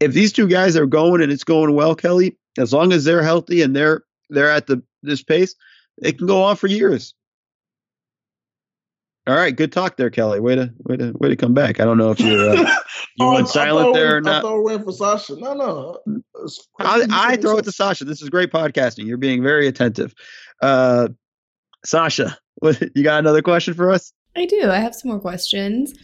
if 0.00 0.12
these 0.12 0.32
two 0.32 0.48
guys 0.48 0.76
are 0.76 0.86
going 0.86 1.22
and 1.22 1.30
it's 1.30 1.44
going 1.44 1.74
well, 1.74 1.94
Kelly, 1.94 2.36
as 2.58 2.72
long 2.72 2.92
as 2.92 3.04
they're 3.04 3.22
healthy 3.22 3.62
and 3.62 3.74
they're 3.74 4.02
they're 4.30 4.50
at 4.50 4.66
the 4.66 4.82
this 5.02 5.22
pace, 5.22 5.54
it 5.98 6.18
can 6.18 6.26
go 6.26 6.42
on 6.42 6.56
for 6.56 6.66
years. 6.66 7.14
All 9.26 9.34
right, 9.34 9.56
good 9.56 9.72
talk 9.72 9.96
there, 9.96 10.10
Kelly. 10.10 10.38
Way 10.38 10.56
to 10.56 10.70
way 10.84 10.96
to 10.98 11.12
way 11.18 11.30
to 11.30 11.36
come 11.36 11.54
back. 11.54 11.80
I 11.80 11.84
don't 11.84 11.96
know 11.96 12.10
if 12.10 12.20
you're 12.20 12.50
uh, 12.50 12.56
you 13.16 13.24
Oh, 13.26 13.32
went 13.34 13.48
silent 13.48 13.94
there 13.94 14.14
or 14.14 14.18
I 14.18 14.20
not. 14.20 14.42
thought 14.42 14.58
we 14.58 14.64
went 14.64 14.84
for 14.84 14.92
Sasha. 14.92 15.36
No, 15.36 15.54
no. 15.54 15.98
I, 16.78 17.06
I 17.10 17.36
throw 17.36 17.56
it 17.56 17.64
to 17.64 17.72
Sasha. 17.72 18.04
This 18.04 18.20
is 18.20 18.28
great 18.28 18.52
podcasting. 18.52 19.06
You're 19.06 19.16
being 19.16 19.42
very 19.42 19.66
attentive. 19.66 20.14
Uh, 20.60 21.08
Sasha, 21.86 22.36
what, 22.56 22.82
you 22.94 23.02
got 23.02 23.18
another 23.18 23.40
question 23.40 23.72
for 23.72 23.90
us? 23.90 24.12
I 24.36 24.44
do. 24.44 24.68
I 24.70 24.78
have 24.78 24.94
some 24.94 25.10
more 25.10 25.20
questions. 25.20 25.94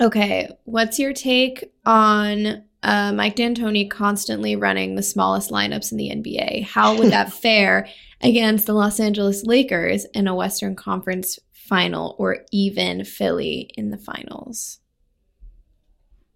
Okay, 0.00 0.48
what's 0.64 0.98
your 0.98 1.12
take 1.12 1.72
on 1.86 2.64
uh, 2.82 3.12
Mike 3.12 3.36
D'Antoni 3.36 3.88
constantly 3.88 4.56
running 4.56 4.94
the 4.96 5.02
smallest 5.02 5.50
lineups 5.50 5.92
in 5.92 5.96
the 5.98 6.10
NBA? 6.10 6.64
How 6.64 6.98
would 6.98 7.12
that 7.12 7.32
fare 7.32 7.88
against 8.20 8.66
the 8.66 8.72
Los 8.74 8.98
Angeles 9.00 9.44
Lakers 9.44 10.06
in 10.12 10.26
a 10.26 10.34
Western 10.34 10.74
Conference 10.76 11.38
final 11.70 12.16
or 12.18 12.38
even 12.50 13.04
Philly 13.04 13.70
in 13.76 13.90
the 13.90 13.96
finals? 13.96 14.80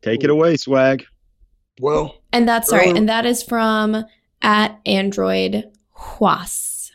Take 0.01 0.23
it 0.23 0.31
away, 0.31 0.57
swag. 0.57 1.05
Well, 1.81 2.23
And 2.33 2.47
that's 2.49 2.69
sorry, 2.71 2.91
Um, 2.91 2.97
and 2.97 3.09
that 3.09 3.27
is 3.27 3.43
from 3.43 4.05
at 4.43 4.79
Android 4.87 5.65
Huas. 5.99 6.93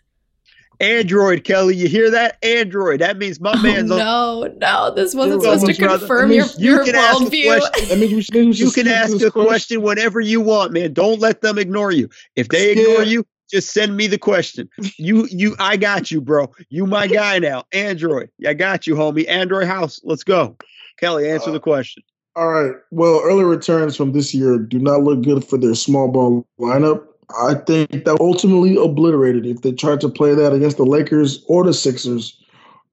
Android, 0.79 1.43
Kelly, 1.43 1.75
you 1.75 1.89
hear 1.89 2.09
that? 2.11 2.37
Android. 2.41 3.01
That 3.01 3.17
means 3.17 3.41
my 3.41 3.51
Oh, 3.53 3.61
man's 3.61 3.91
on. 3.91 3.97
no, 3.97 4.53
no, 4.61 4.93
this 4.95 5.13
wasn't 5.13 5.41
Dude, 5.41 5.59
supposed 5.59 5.77
to 5.79 5.87
confirm 5.87 6.29
that 6.29 6.35
your, 6.35 6.45
means 6.45 6.59
you 6.59 6.71
your 6.75 6.85
can 6.85 6.95
ask 6.95 7.19
a 7.19 7.25
worldview. 7.25 7.57
question. 7.59 7.89
that 7.89 7.99
means 7.99 8.13
we 8.13 8.21
should, 8.21 8.33
maybe 8.35 8.47
we 8.47 8.53
should 8.53 8.65
You 8.67 8.71
can 8.71 8.87
ask 8.87 9.11
this 9.11 9.23
a 9.23 9.31
question 9.31 9.81
whenever 9.81 10.21
you 10.21 10.39
want, 10.39 10.71
man. 10.71 10.93
Don't 10.93 11.19
let 11.19 11.41
them 11.41 11.57
ignore 11.57 11.91
you. 11.91 12.07
If 12.37 12.47
they 12.47 12.73
Yeah. 12.73 12.81
ignore 12.83 13.03
you, 13.03 13.25
just 13.49 13.73
send 13.73 13.97
me 13.97 14.07
the 14.07 14.17
question. 14.17 14.69
You, 14.97 15.27
you, 15.31 15.55
I 15.59 15.77
got 15.77 16.11
you, 16.11 16.21
bro. 16.21 16.51
You 16.69 16.85
my 16.85 17.07
guy 17.21 17.39
now. 17.39 17.63
Android, 17.71 18.29
I 18.47 18.53
got 18.53 18.87
you, 18.87 18.95
homie. 18.95 19.27
Android 19.27 19.67
house, 19.67 19.99
let's 20.03 20.23
go. 20.23 20.55
Kelly, 20.97 21.29
answer 21.29 21.49
Uh, 21.49 21.53
the 21.53 21.59
question. 21.59 22.03
All 22.35 22.47
right. 22.49 22.73
Well, 22.91 23.21
early 23.23 23.43
returns 23.43 23.95
from 23.95 24.11
this 24.13 24.33
year 24.33 24.57
do 24.57 24.79
not 24.79 25.03
look 25.03 25.23
good 25.23 25.43
for 25.43 25.57
their 25.57 25.75
small 25.75 26.07
ball 26.07 26.45
lineup. 26.59 27.03
I 27.37 27.55
think 27.55 28.05
that 28.05 28.17
ultimately 28.19 28.75
obliterated 28.75 29.45
if 29.45 29.61
they 29.61 29.71
tried 29.71 30.01
to 30.01 30.09
play 30.09 30.33
that 30.33 30.53
against 30.53 30.77
the 30.77 30.85
Lakers 30.85 31.43
or 31.47 31.63
the 31.63 31.73
Sixers 31.73 32.41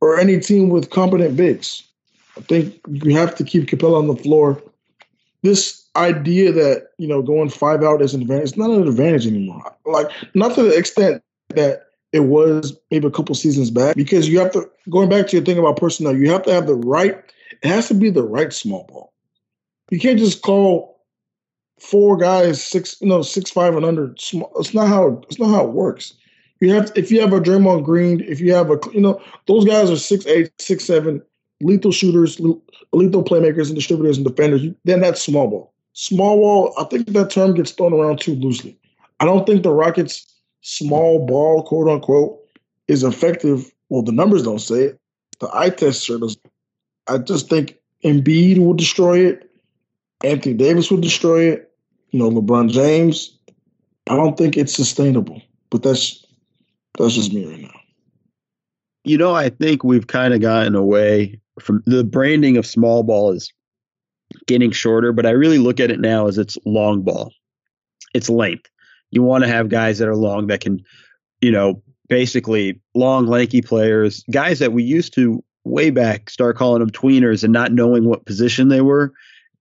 or 0.00 0.18
any 0.18 0.38
team 0.40 0.68
with 0.68 0.90
competent 0.90 1.36
bigs. 1.36 1.82
I 2.36 2.42
think 2.42 2.78
you 2.90 3.16
have 3.16 3.34
to 3.36 3.44
keep 3.44 3.64
Capela 3.66 3.98
on 3.98 4.08
the 4.08 4.16
floor. 4.16 4.62
This 5.42 5.85
idea 5.96 6.52
that, 6.52 6.88
you 6.98 7.08
know, 7.08 7.22
going 7.22 7.48
five 7.48 7.82
out 7.82 8.02
is 8.02 8.14
an 8.14 8.22
advantage, 8.22 8.50
it's 8.50 8.56
not 8.56 8.70
an 8.70 8.86
advantage 8.86 9.26
anymore. 9.26 9.74
Like, 9.84 10.08
not 10.34 10.54
to 10.54 10.62
the 10.62 10.76
extent 10.76 11.22
that 11.48 11.86
it 12.12 12.20
was 12.20 12.76
maybe 12.90 13.06
a 13.06 13.10
couple 13.10 13.34
seasons 13.34 13.70
back, 13.70 13.96
because 13.96 14.28
you 14.28 14.38
have 14.38 14.52
to, 14.52 14.70
going 14.90 15.08
back 15.08 15.26
to 15.28 15.36
your 15.36 15.44
thing 15.44 15.58
about 15.58 15.76
personnel, 15.76 16.16
you 16.16 16.30
have 16.30 16.42
to 16.44 16.52
have 16.52 16.66
the 16.66 16.74
right, 16.74 17.16
it 17.62 17.68
has 17.68 17.88
to 17.88 17.94
be 17.94 18.10
the 18.10 18.22
right 18.22 18.52
small 18.52 18.84
ball. 18.84 19.12
You 19.90 19.98
can't 20.00 20.18
just 20.18 20.42
call 20.42 21.00
four 21.78 22.16
guys 22.16 22.62
six, 22.62 22.96
you 23.00 23.08
know, 23.08 23.22
six 23.22 23.50
five 23.50 23.76
and 23.76 23.84
under. 23.84 24.14
Small. 24.18 24.50
It's 24.58 24.74
not 24.74 24.88
how 24.88 25.22
it's 25.28 25.38
not 25.38 25.50
how 25.50 25.64
it 25.64 25.72
works. 25.72 26.14
You 26.60 26.72
have 26.72 26.90
if 26.96 27.12
you 27.12 27.20
have 27.20 27.32
a 27.32 27.40
Draymond 27.40 27.84
Green, 27.84 28.20
if 28.20 28.40
you 28.40 28.52
have 28.52 28.70
a 28.70 28.78
you 28.92 29.00
know 29.00 29.22
those 29.46 29.64
guys 29.64 29.90
are 29.90 29.96
six 29.96 30.26
eight, 30.26 30.50
six 30.58 30.84
seven, 30.84 31.22
lethal 31.60 31.92
shooters, 31.92 32.40
lethal 32.92 33.22
playmakers 33.22 33.66
and 33.66 33.76
distributors 33.76 34.16
and 34.16 34.26
defenders. 34.26 34.62
Then 34.84 35.00
that's 35.00 35.22
small 35.22 35.48
ball. 35.48 35.72
Small 35.98 36.36
ball. 36.36 36.74
I 36.78 36.84
think 36.84 37.06
that 37.06 37.30
term 37.30 37.54
gets 37.54 37.70
thrown 37.70 37.94
around 37.94 38.20
too 38.20 38.34
loosely. 38.34 38.78
I 39.18 39.24
don't 39.24 39.46
think 39.46 39.62
the 39.62 39.72
Rockets' 39.72 40.26
small 40.60 41.24
ball, 41.24 41.62
quote 41.62 41.88
unquote, 41.88 42.38
is 42.86 43.02
effective. 43.02 43.72
Well, 43.88 44.02
the 44.02 44.12
numbers 44.12 44.42
don't 44.42 44.58
say 44.58 44.82
it. 44.82 45.00
The 45.40 45.48
eye 45.54 45.70
test 45.70 46.04
sure 46.04 46.18
does. 46.18 46.36
I 47.08 47.16
just 47.16 47.48
think 47.48 47.78
Embiid 48.04 48.58
will 48.58 48.74
destroy 48.74 49.20
it. 49.20 49.50
Anthony 50.22 50.54
Davis 50.54 50.90
will 50.90 51.00
destroy 51.00 51.44
it. 51.44 51.72
You 52.10 52.18
know, 52.18 52.30
LeBron 52.30 52.70
James. 52.70 53.34
I 54.10 54.16
don't 54.16 54.36
think 54.36 54.58
it's 54.58 54.74
sustainable. 54.74 55.40
But 55.70 55.82
that's 55.82 56.26
that's 56.98 57.14
just 57.14 57.32
me 57.32 57.50
right 57.50 57.62
now. 57.62 57.80
You 59.04 59.16
know, 59.16 59.34
I 59.34 59.48
think 59.48 59.82
we've 59.82 60.08
kind 60.08 60.34
of 60.34 60.42
gotten 60.42 60.74
away 60.74 61.40
from 61.58 61.82
the 61.86 62.04
branding 62.04 62.58
of 62.58 62.66
small 62.66 63.02
ball 63.02 63.32
is 63.32 63.50
getting 64.46 64.70
shorter, 64.70 65.12
but 65.12 65.26
I 65.26 65.30
really 65.30 65.58
look 65.58 65.80
at 65.80 65.90
it 65.90 66.00
now 66.00 66.28
as 66.28 66.38
it's 66.38 66.56
long 66.64 67.02
ball. 67.02 67.32
It's 68.14 68.30
length. 68.30 68.70
You 69.10 69.22
want 69.22 69.44
to 69.44 69.48
have 69.48 69.68
guys 69.68 69.98
that 69.98 70.08
are 70.08 70.16
long 70.16 70.48
that 70.48 70.60
can, 70.60 70.84
you 71.40 71.50
know, 71.50 71.82
basically 72.08 72.80
long, 72.94 73.26
lanky 73.26 73.62
players, 73.62 74.24
guys 74.30 74.58
that 74.60 74.72
we 74.72 74.82
used 74.82 75.14
to 75.14 75.42
way 75.66 75.90
back 75.90 76.30
start 76.30 76.56
calling 76.56 76.80
them 76.80 76.90
tweeners 76.90 77.42
and 77.42 77.52
not 77.52 77.72
knowing 77.72 78.04
what 78.04 78.24
position 78.24 78.68
they 78.68 78.80
were 78.80 79.12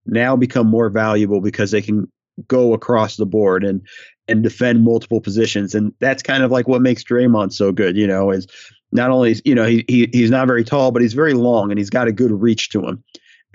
now 0.06 0.36
become 0.36 0.67
more 0.67 0.89
valuable 0.89 1.41
because 1.41 1.71
they 1.71 1.82
can 1.82 2.10
go 2.48 2.74
across 2.74 3.17
the 3.17 3.26
board 3.26 3.63
and 3.63 3.82
and 4.28 4.43
defend 4.43 4.84
multiple 4.84 5.19
positions 5.19 5.74
and 5.74 5.93
that's 6.00 6.21
kind 6.21 6.43
of 6.43 6.52
like 6.52 6.67
what 6.67 6.82
makes 6.82 7.04
Draymond 7.04 7.54
so 7.54 7.71
good 7.71 7.98
you 7.98 8.06
know 8.06 8.30
is 8.30 8.45
not 8.91 9.10
only 9.10 9.36
you 9.45 9.56
know 9.56 9.65
he, 9.65 9.84
he 9.88 10.08
he's 10.12 10.30
not 10.30 10.48
very 10.48 10.63
tall 10.63 10.91
but 10.91 11.02
he's 11.02 11.13
very 11.13 11.34
long 11.34 11.71
and 11.71 11.80
he's 11.80 11.89
got 11.89 12.08
a 12.08 12.12
good 12.12 12.32
reach 12.32 12.69
to 12.69 12.88
him 12.88 13.04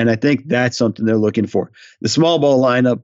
and 0.00 0.10
I 0.10 0.16
think 0.16 0.48
that's 0.48 0.76
something 0.76 1.04
they're 1.04 1.16
looking 1.16 1.46
for 1.46 1.70
the 2.00 2.08
small 2.08 2.38
ball 2.38 2.62
lineup 2.62 3.02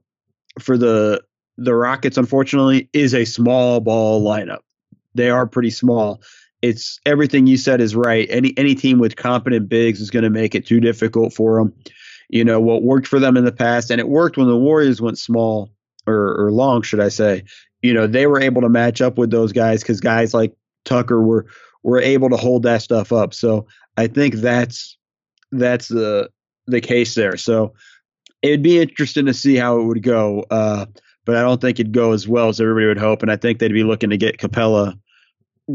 for 0.59 0.77
the 0.77 1.23
the 1.57 1.73
Rockets 1.73 2.17
unfortunately 2.17 2.89
is 2.93 3.13
a 3.13 3.25
small 3.25 3.79
ball 3.79 4.23
lineup 4.23 4.59
they 5.15 5.29
are 5.29 5.47
pretty 5.47 5.71
small 5.71 6.21
it's 6.61 6.99
everything 7.05 7.47
you 7.47 7.57
said 7.57 7.81
is 7.81 7.95
right. 7.95 8.27
Any 8.29 8.53
any 8.57 8.75
team 8.75 8.99
with 8.99 9.15
competent 9.15 9.69
bigs 9.69 10.01
is 10.01 10.09
going 10.09 10.23
to 10.23 10.29
make 10.29 10.55
it 10.55 10.65
too 10.65 10.79
difficult 10.79 11.33
for 11.33 11.57
them. 11.57 11.73
You 12.29 12.43
know 12.43 12.59
what 12.59 12.83
worked 12.83 13.07
for 13.07 13.19
them 13.19 13.37
in 13.37 13.45
the 13.45 13.51
past, 13.51 13.91
and 13.91 14.01
it 14.01 14.09
worked 14.09 14.37
when 14.37 14.47
the 14.47 14.57
Warriors 14.57 15.01
went 15.01 15.17
small 15.17 15.71
or, 16.05 16.45
or 16.45 16.51
long, 16.51 16.81
should 16.81 16.99
I 16.99 17.09
say? 17.09 17.43
You 17.81 17.93
know 17.93 18.07
they 18.07 18.27
were 18.27 18.41
able 18.41 18.61
to 18.61 18.69
match 18.69 19.01
up 19.01 19.17
with 19.17 19.29
those 19.29 19.53
guys 19.53 19.81
because 19.81 20.01
guys 20.01 20.33
like 20.33 20.55
Tucker 20.83 21.21
were 21.21 21.45
were 21.83 22.01
able 22.01 22.29
to 22.29 22.37
hold 22.37 22.63
that 22.63 22.81
stuff 22.81 23.13
up. 23.13 23.33
So 23.33 23.67
I 23.95 24.07
think 24.07 24.35
that's 24.35 24.97
that's 25.51 25.87
the 25.87 26.29
the 26.67 26.81
case 26.81 27.15
there. 27.15 27.37
So 27.37 27.73
it'd 28.41 28.61
be 28.61 28.79
interesting 28.79 29.25
to 29.25 29.33
see 29.33 29.55
how 29.55 29.79
it 29.79 29.83
would 29.83 30.03
go. 30.03 30.45
Uh, 30.49 30.85
but 31.25 31.35
I 31.35 31.41
don't 31.41 31.59
think 31.59 31.79
it'd 31.79 31.91
go 31.91 32.13
as 32.13 32.27
well 32.27 32.49
as 32.49 32.61
everybody 32.61 32.87
would 32.87 32.97
hope. 32.97 33.21
And 33.21 33.31
I 33.31 33.35
think 33.35 33.59
they'd 33.59 33.73
be 33.73 33.83
looking 33.83 34.09
to 34.09 34.17
get 34.17 34.37
Capela 34.37 34.97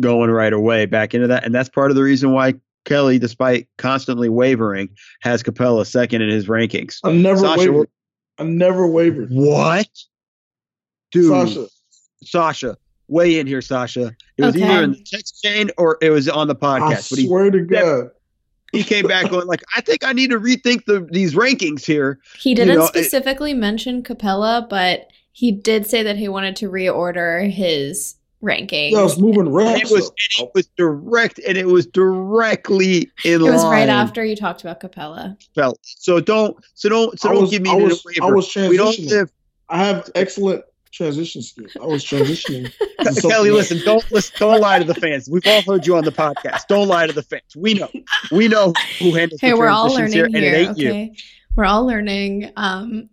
going 0.00 0.30
right 0.30 0.52
away 0.52 0.86
back 0.86 1.14
into 1.14 1.26
that. 1.26 1.44
And 1.44 1.54
that's 1.54 1.68
part 1.68 1.90
of 1.90 1.96
the 1.96 2.02
reason 2.02 2.32
why 2.32 2.54
Kelly, 2.84 3.18
despite 3.18 3.68
constantly 3.78 4.28
wavering, 4.28 4.88
has 5.20 5.42
Capela 5.42 5.86
second 5.86 6.22
in 6.22 6.30
his 6.30 6.46
rankings. 6.46 6.98
I 7.04 7.12
never 7.12 7.40
Sasha, 7.40 7.70
wavered. 7.70 7.88
I 8.38 8.44
never 8.44 8.86
wavered. 8.86 9.28
What? 9.30 9.88
Dude. 11.10 11.30
Sasha. 11.30 11.66
Sasha. 12.22 12.76
Weigh 13.08 13.38
in 13.38 13.46
here, 13.46 13.60
Sasha. 13.60 14.16
It 14.38 14.44
was 14.44 14.56
okay. 14.56 14.64
either 14.64 14.84
in 14.84 14.92
the 14.92 15.04
text 15.04 15.42
chain 15.42 15.70
or 15.76 15.98
it 16.00 16.10
was 16.10 16.28
on 16.28 16.48
the 16.48 16.56
podcast. 16.56 17.12
I 17.12 17.16
but 17.16 17.26
swear 17.26 17.50
to 17.50 17.60
God. 17.60 18.10
He 18.72 18.82
came 18.82 19.06
back 19.06 19.30
going 19.30 19.46
like, 19.46 19.62
I 19.76 19.82
think 19.82 20.04
I 20.04 20.12
need 20.12 20.30
to 20.30 20.40
rethink 20.40 20.86
the 20.86 21.06
these 21.10 21.34
rankings 21.34 21.84
here. 21.84 22.18
He 22.38 22.54
didn't 22.54 22.72
you 22.72 22.78
know, 22.80 22.86
specifically 22.86 23.52
it, 23.52 23.58
mention 23.58 24.02
Capela, 24.02 24.68
but 24.68 25.08
he 25.32 25.52
did 25.52 25.86
say 25.86 26.02
that 26.02 26.16
he 26.16 26.28
wanted 26.28 26.56
to 26.56 26.70
reorder 26.70 27.50
his 27.50 28.16
rankings. 28.42 28.92
Yeah, 28.92 29.00
I 29.00 29.02
was 29.02 29.18
moving 29.18 29.52
ranks. 29.52 29.90
It 29.90 29.94
was, 29.94 30.10
it 30.38 30.50
was 30.54 30.66
direct, 30.76 31.38
and 31.46 31.56
it 31.56 31.66
was 31.66 31.86
directly 31.86 33.10
in. 33.24 33.40
It 33.40 33.50
was 33.52 33.64
right 33.64 33.88
after 33.88 34.24
you 34.24 34.36
talked 34.36 34.62
about 34.62 34.80
Capela. 34.80 35.36
Felt 35.54 35.78
so 35.82 36.20
don't 36.20 36.56
so 36.74 36.88
don't 36.88 37.20
so 37.20 37.28
don't 37.30 37.42
was, 37.42 37.50
give 37.50 37.62
me 37.62 37.70
I 37.70 37.74
was, 37.74 38.04
waiver. 38.04 38.24
I 38.24 38.30
was 38.30 38.48
transitioning. 38.48 38.68
We 38.70 38.76
don't 38.78 38.98
live. 39.00 39.32
I 39.68 39.84
have 39.84 40.10
excellent 40.14 40.64
transition 40.92 41.42
skills. 41.42 41.72
I 41.80 41.86
was 41.86 42.04
transitioning. 42.04 42.72
Kelly, 43.22 43.50
listen, 43.50 43.80
don't 43.84 44.08
listen, 44.12 44.34
don't 44.38 44.60
lie 44.60 44.78
to 44.78 44.84
the 44.84 44.94
fans. 44.94 45.28
We've 45.28 45.46
all 45.46 45.62
heard 45.62 45.86
you 45.86 45.96
on 45.96 46.04
the 46.04 46.12
podcast. 46.12 46.66
Don't 46.68 46.88
lie 46.88 47.06
to 47.06 47.12
the 47.12 47.22
fans. 47.22 47.56
We 47.56 47.74
know, 47.74 47.90
we 48.30 48.48
know 48.48 48.72
who 48.98 49.14
handles 49.14 49.40
hey, 49.40 49.50
the 49.50 49.56
we're 49.56 49.68
all 49.68 49.88
learning 49.88 50.12
here, 50.12 50.28
here, 50.28 50.36
and 50.36 50.44
it 50.44 50.54
ain't 50.54 50.70
okay? 50.72 51.04
you. 51.04 51.14
We're 51.56 51.64
all 51.64 51.86
learning. 51.86 52.52
Um, 52.56 53.08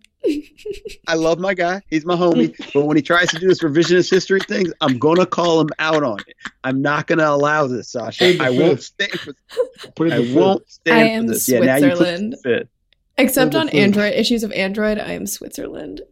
I 1.08 1.14
love 1.14 1.38
my 1.38 1.54
guy. 1.54 1.80
He's 1.88 2.04
my 2.04 2.14
homie. 2.14 2.54
But 2.74 2.84
when 2.84 2.96
he 2.96 3.02
tries 3.02 3.28
to 3.30 3.38
do 3.38 3.48
this 3.48 3.62
revisionist 3.62 4.10
history 4.10 4.40
thing, 4.40 4.66
I'm 4.80 4.98
gonna 4.98 5.26
call 5.26 5.60
him 5.60 5.70
out 5.78 6.02
on 6.02 6.20
it. 6.20 6.36
I'm 6.62 6.82
not 6.82 7.06
gonna 7.06 7.26
allow 7.26 7.66
this, 7.66 7.90
Sasha. 7.90 8.42
I 8.42 8.50
won't 8.50 8.82
stand 8.82 9.12
for 9.12 9.32
this. 9.32 10.12
I 10.12 10.34
won't 10.34 10.70
stand 10.70 10.98
I 10.98 11.02
am 11.04 11.26
for 11.26 11.32
this. 11.32 11.46
Switzerland. 11.46 12.36
Yeah, 12.44 12.50
now 12.50 12.50
you 12.50 12.58
put. 12.58 12.68
Except 13.18 13.54
on 13.54 13.68
Android 13.70 14.14
issues 14.14 14.42
of 14.42 14.52
Android, 14.52 14.98
I 14.98 15.12
am 15.12 15.26
Switzerland. 15.26 16.02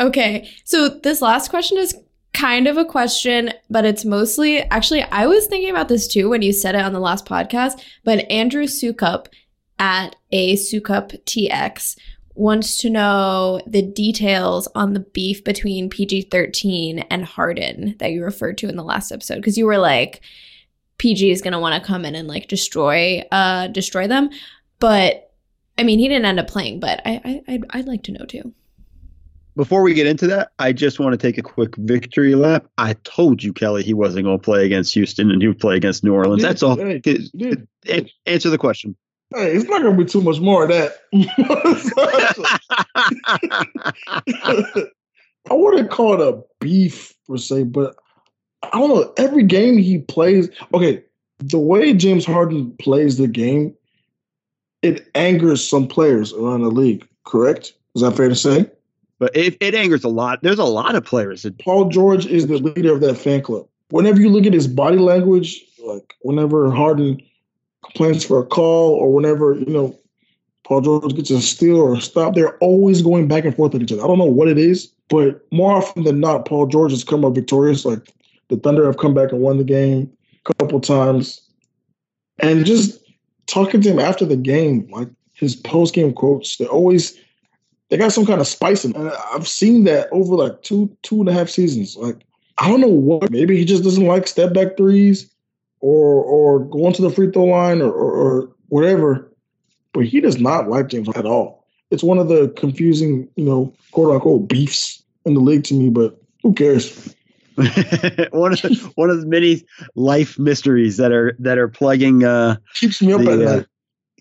Okay, 0.00 0.50
so 0.64 0.88
this 0.88 1.20
last 1.20 1.50
question 1.50 1.76
is 1.76 1.96
kind 2.32 2.68
of 2.68 2.76
a 2.76 2.84
question, 2.84 3.52
but 3.68 3.84
it's 3.84 4.04
mostly 4.04 4.60
actually 4.62 5.02
I 5.02 5.26
was 5.26 5.46
thinking 5.46 5.70
about 5.70 5.88
this 5.88 6.06
too 6.06 6.28
when 6.28 6.42
you 6.42 6.52
said 6.52 6.76
it 6.76 6.84
on 6.84 6.92
the 6.92 7.00
last 7.00 7.26
podcast. 7.26 7.82
But 8.04 8.30
Andrew 8.30 8.64
Sukup 8.64 9.26
at 9.78 10.14
a 10.30 10.54
Sukup 10.54 11.20
TX 11.24 11.96
wants 12.34 12.78
to 12.78 12.90
know 12.90 13.60
the 13.66 13.82
details 13.82 14.68
on 14.76 14.92
the 14.92 15.00
beef 15.00 15.42
between 15.42 15.90
PG 15.90 16.28
13 16.30 17.00
and 17.00 17.24
Harden 17.24 17.96
that 17.98 18.12
you 18.12 18.22
referred 18.22 18.56
to 18.58 18.68
in 18.68 18.76
the 18.76 18.84
last 18.84 19.10
episode. 19.10 19.36
Because 19.36 19.58
you 19.58 19.66
were 19.66 19.78
like, 19.78 20.20
PG 20.98 21.32
is 21.32 21.42
going 21.42 21.52
to 21.52 21.58
want 21.58 21.80
to 21.80 21.86
come 21.86 22.04
in 22.04 22.14
and 22.14 22.28
like 22.28 22.46
destroy 22.46 23.24
uh 23.32 23.66
destroy 23.66 24.06
them. 24.06 24.30
But 24.78 25.32
I 25.76 25.82
mean, 25.82 25.98
he 25.98 26.06
didn't 26.06 26.24
end 26.24 26.38
up 26.38 26.48
playing, 26.48 26.78
but 26.78 27.00
I, 27.04 27.20
I 27.24 27.42
I'd, 27.54 27.64
I'd 27.70 27.88
like 27.88 28.04
to 28.04 28.12
know 28.12 28.26
too. 28.26 28.54
Before 29.58 29.82
we 29.82 29.92
get 29.92 30.06
into 30.06 30.28
that, 30.28 30.52
I 30.60 30.72
just 30.72 31.00
want 31.00 31.14
to 31.14 31.16
take 31.16 31.36
a 31.36 31.42
quick 31.42 31.74
victory 31.78 32.36
lap. 32.36 32.66
I 32.78 32.92
told 33.02 33.42
you, 33.42 33.52
Kelly, 33.52 33.82
he 33.82 33.92
wasn't 33.92 34.24
going 34.24 34.38
to 34.38 34.42
play 34.42 34.64
against 34.64 34.94
Houston 34.94 35.32
and 35.32 35.42
he 35.42 35.48
would 35.48 35.58
play 35.58 35.74
against 35.74 36.04
New 36.04 36.14
Orleans. 36.14 36.42
That's 36.42 36.62
all. 36.62 36.76
Hey, 36.76 37.02
Answer 38.24 38.50
the 38.50 38.58
question. 38.58 38.96
Hey, 39.34 39.52
it's 39.52 39.68
not 39.68 39.82
gonna 39.82 39.96
be 39.96 40.04
too 40.04 40.22
much 40.22 40.40
more 40.40 40.62
of 40.62 40.68
that. 40.70 40.92
I 45.50 45.54
wouldn't 45.54 45.90
call 45.90 46.14
it 46.14 46.20
a 46.20 46.40
beef 46.60 47.12
per 47.28 47.36
se, 47.36 47.64
but 47.64 47.96
I 48.62 48.78
don't 48.78 48.88
know. 48.88 49.12
Every 49.18 49.42
game 49.42 49.76
he 49.76 49.98
plays, 49.98 50.48
okay, 50.72 51.02
the 51.40 51.58
way 51.58 51.92
James 51.92 52.24
Harden 52.24 52.70
plays 52.78 53.18
the 53.18 53.26
game, 53.26 53.74
it 54.82 55.10
angers 55.14 55.68
some 55.68 55.88
players 55.88 56.32
around 56.32 56.62
the 56.62 56.70
league. 56.70 57.06
Correct? 57.26 57.74
Is 57.96 58.02
that 58.02 58.16
fair 58.16 58.28
to 58.28 58.36
say? 58.36 58.70
But 59.18 59.36
it, 59.36 59.56
it 59.60 59.74
angers 59.74 60.04
a 60.04 60.08
lot. 60.08 60.42
There's 60.42 60.58
a 60.58 60.64
lot 60.64 60.94
of 60.94 61.04
players. 61.04 61.42
That- 61.42 61.58
Paul 61.58 61.88
George 61.88 62.26
is 62.26 62.46
the 62.46 62.58
leader 62.58 62.92
of 62.92 63.00
that 63.00 63.16
fan 63.16 63.42
club. 63.42 63.66
Whenever 63.90 64.20
you 64.20 64.28
look 64.28 64.46
at 64.46 64.52
his 64.52 64.68
body 64.68 64.98
language, 64.98 65.64
like 65.84 66.14
whenever 66.20 66.70
Harden 66.70 67.20
complaints 67.84 68.24
for 68.24 68.38
a 68.38 68.46
call 68.46 68.90
or 68.90 69.12
whenever, 69.12 69.54
you 69.54 69.66
know, 69.66 69.98
Paul 70.64 70.82
George 70.82 71.14
gets 71.14 71.30
a 71.30 71.40
steal 71.40 71.78
or 71.78 71.94
a 71.94 72.00
stop, 72.00 72.34
they're 72.34 72.58
always 72.58 73.00
going 73.00 73.26
back 73.26 73.44
and 73.44 73.56
forth 73.56 73.72
with 73.72 73.82
each 73.82 73.92
other. 73.92 74.04
I 74.04 74.06
don't 74.06 74.18
know 74.18 74.24
what 74.24 74.48
it 74.48 74.58
is, 74.58 74.86
but 75.08 75.40
more 75.50 75.72
often 75.72 76.04
than 76.04 76.20
not, 76.20 76.44
Paul 76.44 76.66
George 76.66 76.92
has 76.92 77.04
come 77.04 77.24
up 77.24 77.34
victorious. 77.34 77.86
Like 77.86 78.12
the 78.48 78.56
Thunder 78.56 78.84
have 78.84 78.98
come 78.98 79.14
back 79.14 79.32
and 79.32 79.40
won 79.40 79.56
the 79.56 79.64
game 79.64 80.12
a 80.44 80.54
couple 80.54 80.80
times. 80.80 81.40
And 82.40 82.66
just 82.66 83.00
talking 83.46 83.80
to 83.80 83.90
him 83.90 83.98
after 83.98 84.26
the 84.26 84.36
game, 84.36 84.86
like 84.90 85.08
his 85.32 85.56
post 85.56 85.94
game 85.94 86.12
quotes, 86.12 86.58
they're 86.58 86.68
always 86.68 87.18
they 87.88 87.96
got 87.96 88.12
some 88.12 88.26
kind 88.26 88.40
of 88.40 88.46
spice 88.46 88.84
in 88.84 88.92
them. 88.92 89.06
And 89.06 89.16
I've 89.32 89.48
seen 89.48 89.84
that 89.84 90.08
over 90.12 90.34
like 90.34 90.62
two, 90.62 90.94
two 91.02 91.20
and 91.20 91.28
a 91.28 91.32
half 91.32 91.48
seasons. 91.48 91.96
Like, 91.96 92.24
I 92.58 92.68
don't 92.68 92.80
know 92.80 92.88
what, 92.88 93.30
maybe 93.30 93.56
he 93.56 93.64
just 93.64 93.84
doesn't 93.84 94.06
like 94.06 94.26
step 94.26 94.52
back 94.52 94.76
threes 94.76 95.30
or 95.80 96.24
or 96.24 96.64
going 96.64 96.92
to 96.94 97.02
the 97.02 97.10
free 97.10 97.30
throw 97.30 97.44
line 97.44 97.80
or, 97.80 97.92
or, 97.92 98.12
or 98.12 98.50
whatever. 98.68 99.30
But 99.92 100.06
he 100.06 100.20
does 100.20 100.38
not 100.38 100.68
like 100.68 100.88
James 100.88 101.08
at 101.10 101.24
all. 101.24 101.66
It's 101.90 102.02
one 102.02 102.18
of 102.18 102.28
the 102.28 102.48
confusing, 102.56 103.28
you 103.36 103.44
know, 103.44 103.72
quote 103.92 104.14
unquote 104.14 104.48
beefs 104.48 105.02
in 105.24 105.34
the 105.34 105.40
league 105.40 105.64
to 105.64 105.74
me. 105.74 105.88
But 105.88 106.20
who 106.42 106.52
cares? 106.52 107.14
one 107.56 108.52
of 108.52 108.62
the, 108.62 108.92
one 108.94 109.10
of 109.10 109.20
the 109.20 109.26
many 109.26 109.64
life 109.96 110.38
mysteries 110.38 110.96
that 110.96 111.10
are 111.10 111.34
that 111.40 111.58
are 111.58 111.66
plugging 111.66 112.22
uh 112.22 112.56
keeps 112.74 113.02
me 113.02 113.12
up 113.12 113.22
the, 113.22 113.32
at 113.32 113.38
uh, 113.40 113.56
night. 113.56 113.66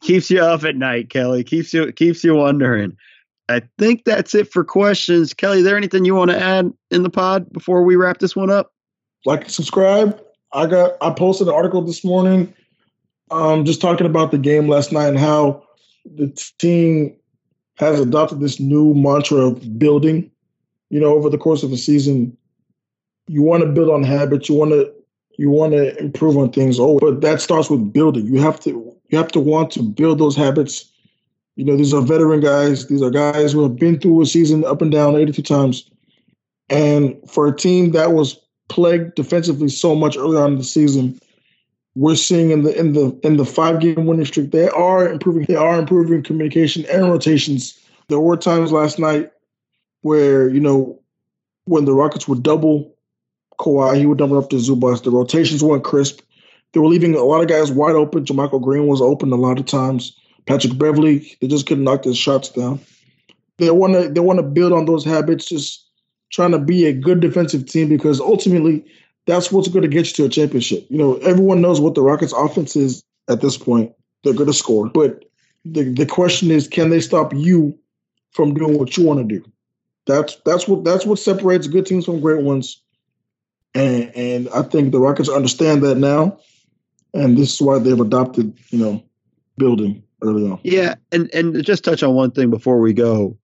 Keeps 0.01 0.31
you 0.31 0.41
up 0.41 0.63
at 0.63 0.75
night, 0.75 1.09
Kelly. 1.09 1.43
Keeps 1.43 1.73
you 1.73 1.91
keeps 1.91 2.23
you 2.23 2.35
wondering. 2.35 2.97
I 3.49 3.61
think 3.77 4.03
that's 4.03 4.35
it 4.35 4.51
for 4.51 4.63
questions. 4.63 5.33
Kelly, 5.33 5.59
is 5.59 5.63
there 5.63 5.77
anything 5.77 6.05
you 6.05 6.15
want 6.15 6.31
to 6.31 6.39
add 6.39 6.71
in 6.91 7.03
the 7.03 7.09
pod 7.09 7.51
before 7.51 7.83
we 7.83 7.95
wrap 7.95 8.19
this 8.19 8.35
one 8.35 8.49
up? 8.49 8.73
Like 9.25 9.49
subscribe, 9.49 10.19
I 10.53 10.65
got 10.65 10.93
I 11.01 11.11
posted 11.11 11.47
an 11.47 11.53
article 11.53 11.81
this 11.81 12.03
morning, 12.03 12.53
um, 13.31 13.65
just 13.65 13.81
talking 13.81 14.05
about 14.05 14.31
the 14.31 14.37
game 14.37 14.67
last 14.67 14.91
night 14.91 15.07
and 15.07 15.19
how 15.19 15.63
the 16.05 16.27
team 16.59 17.15
has 17.75 17.99
adopted 17.99 18.39
this 18.39 18.59
new 18.59 18.93
mantra 18.93 19.37
of 19.37 19.77
building. 19.77 20.31
You 20.89 20.99
know, 20.99 21.13
over 21.13 21.29
the 21.29 21.37
course 21.37 21.63
of 21.63 21.71
a 21.71 21.77
season, 21.77 22.37
you 23.27 23.43
want 23.43 23.63
to 23.63 23.69
build 23.69 23.89
on 23.89 24.03
habits. 24.03 24.49
You 24.49 24.55
want 24.55 24.71
to 24.71 24.91
you 25.37 25.49
want 25.49 25.73
to 25.73 25.97
improve 25.99 26.37
on 26.37 26.51
things. 26.51 26.79
Oh, 26.79 26.97
but 26.99 27.21
that 27.21 27.41
starts 27.41 27.69
with 27.69 27.93
building. 27.93 28.25
You 28.25 28.39
have 28.41 28.59
to 28.61 28.69
you 29.09 29.17
have 29.17 29.31
to 29.33 29.39
want 29.39 29.71
to 29.71 29.83
build 29.83 30.19
those 30.19 30.35
habits. 30.35 30.91
You 31.57 31.65
know, 31.65 31.75
these 31.75 31.93
are 31.93 32.01
veteran 32.01 32.39
guys. 32.39 32.87
These 32.87 33.01
are 33.01 33.09
guys 33.09 33.51
who 33.51 33.63
have 33.63 33.75
been 33.75 33.99
through 33.99 34.21
a 34.21 34.25
season 34.27 34.63
up 34.63 34.81
and 34.81 34.91
down 34.91 35.15
82 35.15 35.41
times. 35.41 35.89
And 36.69 37.17
for 37.27 37.47
a 37.47 37.55
team 37.55 37.91
that 37.91 38.13
was 38.13 38.39
plagued 38.69 39.15
defensively 39.15 39.67
so 39.69 39.95
much 39.95 40.15
early 40.15 40.37
on 40.37 40.53
in 40.53 40.57
the 40.59 40.63
season, 40.63 41.19
we're 41.95 42.15
seeing 42.15 42.51
in 42.51 42.61
the 42.61 42.77
in 42.77 42.93
the 42.93 43.19
in 43.23 43.37
the 43.37 43.45
five 43.45 43.79
game 43.79 44.05
winning 44.05 44.25
streak, 44.25 44.51
they 44.51 44.69
are 44.69 45.09
improving. 45.09 45.45
They 45.45 45.55
are 45.55 45.79
improving 45.79 46.21
communication 46.21 46.85
and 46.91 47.09
rotations. 47.09 47.75
There 48.07 48.19
were 48.19 48.37
times 48.37 48.71
last 48.71 48.99
night 48.99 49.31
where 50.01 50.49
you 50.49 50.59
know 50.59 51.01
when 51.65 51.85
the 51.85 51.93
Rockets 51.93 52.27
would 52.27 52.43
double 52.43 52.95
Kawhi, 53.59 53.97
he 53.97 54.05
would 54.05 54.19
double 54.19 54.37
up 54.37 54.51
to 54.51 54.57
Zubac. 54.57 55.03
The 55.03 55.09
rotations 55.09 55.63
weren't 55.63 55.83
crisp. 55.83 56.21
They 56.73 56.79
were 56.79 56.87
leaving 56.87 57.15
a 57.15 57.23
lot 57.23 57.41
of 57.41 57.47
guys 57.47 57.71
wide 57.71 57.95
open. 57.95 58.25
JaMychal 58.25 58.61
Green 58.61 58.85
was 58.85 59.01
open 59.01 59.31
a 59.31 59.35
lot 59.35 59.59
of 59.59 59.65
times. 59.65 60.15
Patrick 60.47 60.77
Beverley, 60.77 61.37
they 61.41 61.47
just 61.47 61.67
couldn't 61.67 61.83
knock 61.83 62.03
their 62.03 62.13
shots 62.13 62.49
down. 62.49 62.79
They 63.57 63.69
want 63.69 63.93
to 63.93 64.09
they 64.09 64.19
want 64.19 64.39
to 64.39 64.43
build 64.43 64.73
on 64.73 64.85
those 64.85 65.03
habits, 65.03 65.45
just 65.45 65.85
trying 66.31 66.51
to 66.51 66.59
be 66.59 66.85
a 66.85 66.93
good 66.93 67.19
defensive 67.19 67.65
team 67.65 67.89
because 67.89 68.19
ultimately 68.19 68.85
that's 69.25 69.51
what's 69.51 69.67
going 69.67 69.81
to 69.81 69.87
get 69.87 70.07
you 70.07 70.13
to 70.13 70.25
a 70.25 70.29
championship. 70.29 70.85
You 70.89 70.97
know, 70.97 71.15
everyone 71.17 71.61
knows 71.61 71.81
what 71.81 71.95
the 71.95 72.01
Rockets' 72.01 72.33
offense 72.33 72.75
is 72.75 73.03
at 73.29 73.41
this 73.41 73.57
point. 73.57 73.91
They're 74.23 74.33
going 74.33 74.47
to 74.47 74.53
score, 74.53 74.89
but 74.89 75.25
the 75.65 75.83
the 75.83 76.05
question 76.05 76.51
is, 76.51 76.67
can 76.67 76.89
they 76.89 77.01
stop 77.01 77.33
you 77.33 77.77
from 78.31 78.53
doing 78.53 78.77
what 78.77 78.95
you 78.95 79.05
want 79.05 79.19
to 79.19 79.39
do? 79.39 79.43
That's 80.05 80.37
that's 80.45 80.67
what 80.67 80.83
that's 80.83 81.05
what 81.05 81.19
separates 81.19 81.67
good 81.67 81.85
teams 81.85 82.05
from 82.05 82.21
great 82.21 82.43
ones. 82.43 82.81
And 83.73 84.15
and 84.15 84.49
I 84.49 84.61
think 84.61 84.91
the 84.91 84.99
Rockets 84.99 85.29
understand 85.29 85.83
that 85.83 85.97
now, 85.97 86.39
and 87.13 87.37
this 87.37 87.53
is 87.53 87.61
why 87.61 87.79
they've 87.79 87.99
adopted, 87.99 88.57
you 88.69 88.79
know, 88.79 89.03
building. 89.57 90.03
Yeah, 90.63 90.95
and 91.11 91.29
and 91.33 91.63
just 91.63 91.83
touch 91.83 92.03
on 92.03 92.15
one 92.15 92.31
thing 92.31 92.49
before 92.49 92.79
we 92.79 92.93
go, 92.93 93.37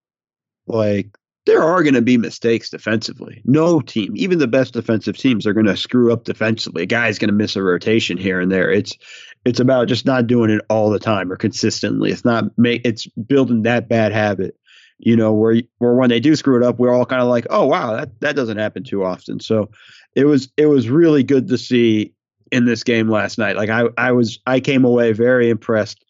like 0.68 1.18
there 1.46 1.62
are 1.62 1.84
going 1.84 1.96
to 1.96 2.02
be 2.02 2.18
mistakes 2.18 2.70
defensively. 2.70 3.42
No 3.46 3.82
team, 3.82 4.14
even 4.16 4.40
the 4.40 4.48
best 4.48 4.74
defensive 4.74 5.18
teams, 5.18 5.46
are 5.46 5.54
going 5.54 5.66
to 5.66 5.76
screw 5.76 6.14
up 6.14 6.24
defensively. 6.24 6.84
A 6.84 6.88
guy's 6.88 7.20
going 7.20 7.30
to 7.30 7.36
miss 7.36 7.56
a 7.56 7.64
rotation 7.64 8.18
here 8.18 8.40
and 8.40 8.52
there. 8.52 8.72
It's 8.72 8.98
it's 9.46 9.60
about 9.60 9.90
just 9.90 10.06
not 10.06 10.28
doing 10.28 10.50
it 10.50 10.62
all 10.70 10.90
the 10.90 11.00
time 11.00 11.32
or 11.32 11.36
consistently. 11.36 12.12
It's 12.12 12.26
not 12.26 12.46
make 12.58 12.86
it's 12.86 13.08
building 13.08 13.64
that 13.64 13.90
bad 13.90 14.14
habit. 14.14 14.56
You 15.00 15.18
know, 15.18 15.34
where 15.34 15.62
where 15.80 15.96
when 15.96 16.10
they 16.10 16.22
do 16.22 16.36
screw 16.36 16.56
it 16.56 16.64
up, 16.64 16.80
we're 16.80 16.94
all 16.94 17.06
kind 17.06 17.22
of 17.22 17.28
like, 17.28 17.48
oh 17.50 17.66
wow, 17.66 17.98
that 17.98 18.20
that 18.22 18.36
doesn't 18.36 18.58
happen 18.58 18.84
too 18.84 19.04
often. 19.04 19.40
So 19.40 19.70
it 20.16 20.26
was 20.26 20.50
it 20.56 20.68
was 20.68 20.90
really 20.90 21.24
good 21.24 21.50
to 21.50 21.58
see 21.58 22.14
in 22.52 22.66
this 22.66 22.84
game 22.84 23.10
last 23.10 23.38
night. 23.38 23.58
Like 23.58 23.70
I 23.70 23.86
I 23.98 24.14
was 24.14 24.40
I 24.46 24.62
came 24.62 24.86
away 24.86 25.12
very 25.12 25.50
impressed. 25.50 26.03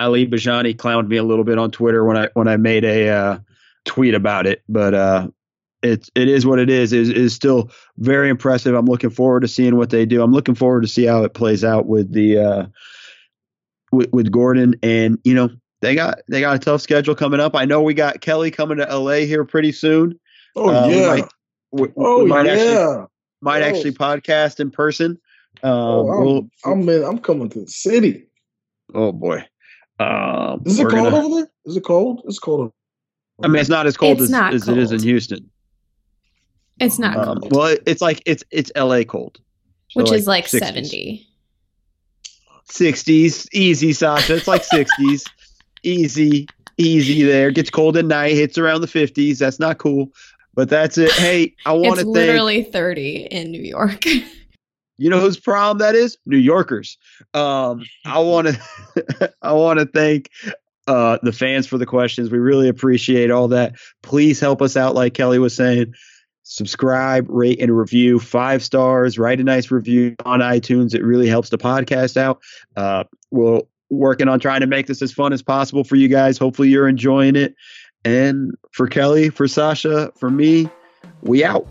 Ali 0.00 0.26
Bijani 0.26 0.74
clowned 0.74 1.08
me 1.08 1.16
a 1.16 1.22
little 1.24 1.44
bit 1.44 1.58
on 1.58 1.70
Twitter 1.70 2.04
when 2.04 2.16
I 2.16 2.28
when 2.34 2.48
I 2.48 2.56
made 2.56 2.84
a 2.84 3.08
uh, 3.08 3.38
tweet 3.84 4.14
about 4.14 4.46
it, 4.46 4.62
but 4.68 4.94
uh, 4.94 5.28
it 5.82 6.08
it 6.14 6.28
is 6.28 6.44
what 6.46 6.58
it 6.58 6.70
is. 6.70 6.92
Is 6.92 7.08
is 7.10 7.34
still 7.34 7.70
very 7.98 8.28
impressive. 8.28 8.74
I'm 8.74 8.86
looking 8.86 9.10
forward 9.10 9.40
to 9.40 9.48
seeing 9.48 9.76
what 9.76 9.90
they 9.90 10.06
do. 10.06 10.22
I'm 10.22 10.32
looking 10.32 10.54
forward 10.54 10.82
to 10.82 10.88
see 10.88 11.04
how 11.04 11.22
it 11.24 11.34
plays 11.34 11.62
out 11.64 11.86
with 11.86 12.12
the 12.12 12.38
uh, 12.38 12.66
with, 13.92 14.10
with 14.12 14.30
Gordon 14.32 14.74
and 14.82 15.18
you 15.24 15.34
know 15.34 15.50
they 15.80 15.94
got 15.94 16.18
they 16.28 16.40
got 16.40 16.56
a 16.56 16.58
tough 16.58 16.80
schedule 16.80 17.14
coming 17.14 17.40
up. 17.40 17.54
I 17.54 17.64
know 17.64 17.82
we 17.82 17.94
got 17.94 18.20
Kelly 18.20 18.50
coming 18.50 18.78
to 18.78 18.84
LA 18.96 19.20
here 19.26 19.44
pretty 19.44 19.72
soon. 19.72 20.18
Oh 20.56 20.68
Uh, 20.68 20.88
we 20.88 21.00
yeah. 21.00 21.06
might- 21.06 21.28
we, 21.72 21.82
we 21.82 21.92
oh 21.98 22.26
might 22.26 22.46
yeah. 22.46 22.52
actually 22.52 23.06
might 23.42 23.62
Oh. 23.62 23.66
actually 23.66 23.92
podcast 23.92 24.58
in 24.60 24.70
person. 24.72 25.18
Um, 25.62 25.72
oh, 25.72 26.10
I'm, 26.10 26.24
we'll- 26.24 26.48
I'm 26.64 26.88
in, 26.88 27.04
I'm 27.04 27.18
coming 27.18 27.48
to 27.50 27.60
the 27.60 27.70
city. 27.70 28.26
oh 28.94 29.12
boy. 29.12 29.44
Um, 30.00 30.62
Is 30.64 30.78
it 30.80 30.88
cold 30.88 30.92
gonna- 30.92 31.16
over 31.16 31.34
there? 31.36 31.50
Is 31.66 31.76
it 31.76 31.84
cold? 31.84 32.22
It's 32.24 32.38
cold. 32.38 32.60
over- 32.60 32.72
I 33.42 33.48
mean, 33.48 33.60
it's 33.60 33.68
not 33.68 33.86
as 33.86 33.96
cold 33.96 34.12
It's 34.14 34.22
as, 34.24 34.30
not 34.30 34.54
as 34.54 34.68
it 34.68 34.78
is 34.78 34.92
in. 34.92 35.02
Houston. 35.02 35.50
It's 36.78 36.98
not 36.98 37.16
Um, 37.18 37.38
cold, 37.40 37.54
well, 37.54 37.66
it- 37.66 37.82
it's 37.86 38.00
like 38.00 38.22
it's 38.24 38.42
it's 38.50 38.72
LA 38.74 39.04
cold, 39.04 39.38
So, 39.90 40.00
which 40.02 40.12
is 40.12 40.26
like 40.26 40.46
60s. 40.46 40.58
70. 40.60 41.26
60s, 42.70 43.46
easy, 43.52 43.92
Sasha. 43.92 44.36
It's 44.36 44.48
like 44.48 44.62
60s, 44.62 45.24
easy, 45.82 46.46
easy. 46.78 47.22
There 47.24 47.50
gets 47.50 47.68
cold 47.70 47.96
at 47.96 48.04
night, 48.04 48.34
hits 48.34 48.56
around 48.58 48.80
the 48.80 48.86
50s. 48.86 49.38
That's 49.38 49.58
not 49.58 49.78
cool, 49.78 50.12
but 50.54 50.68
that's 50.68 50.96
it. 50.96 51.10
Hey, 51.12 51.54
I 51.66 51.72
want 51.72 51.84
It's 51.86 51.94
to 51.98 52.04
thank 52.04 52.14
literally 52.14 52.62
30 52.62 53.26
in 53.30 53.50
New 53.50 53.62
York. 53.62 54.04
you 55.00 55.08
know 55.08 55.18
whose 55.18 55.40
problem 55.40 55.78
that 55.78 55.94
is? 55.94 56.18
New 56.26 56.36
Yorkers. 56.36 56.98
Um, 57.32 57.84
I 58.04 58.18
want 58.20 58.48
to 58.48 59.32
I 59.42 59.52
want 59.52 59.80
to 59.80 59.86
thank 59.86 60.30
uh, 60.86 61.18
the 61.22 61.32
fans 61.32 61.66
for 61.66 61.78
the 61.78 61.86
questions. 61.86 62.30
We 62.30 62.38
really 62.38 62.68
appreciate 62.68 63.30
all 63.30 63.48
that. 63.48 63.76
Please 64.02 64.38
help 64.40 64.60
us 64.60 64.76
out, 64.76 64.94
like 64.94 65.14
Kelly 65.14 65.38
was 65.38 65.56
saying. 65.56 65.94
Subscribe, 66.42 67.26
rate, 67.28 67.60
and 67.60 67.76
review 67.76 68.18
five 68.18 68.62
stars. 68.62 69.18
Write 69.18 69.40
a 69.40 69.44
nice 69.44 69.70
review 69.70 70.16
on 70.24 70.40
iTunes. 70.40 70.94
It 70.94 71.04
really 71.04 71.28
helps 71.28 71.48
the 71.48 71.58
podcast 71.58 72.16
out. 72.16 72.40
Uh, 72.76 73.04
we're 73.30 73.60
working 73.88 74.28
on 74.28 74.40
trying 74.40 74.60
to 74.60 74.66
make 74.66 74.86
this 74.86 75.00
as 75.00 75.12
fun 75.12 75.32
as 75.32 75.42
possible 75.42 75.84
for 75.84 75.96
you 75.96 76.08
guys. 76.08 76.38
Hopefully, 76.38 76.68
you're 76.68 76.88
enjoying 76.88 77.36
it. 77.36 77.54
And 78.04 78.52
for 78.72 78.86
Kelly, 78.86 79.30
for 79.30 79.46
Sasha, 79.46 80.12
for 80.16 80.30
me, 80.30 80.68
we 81.22 81.44
out. 81.44 81.66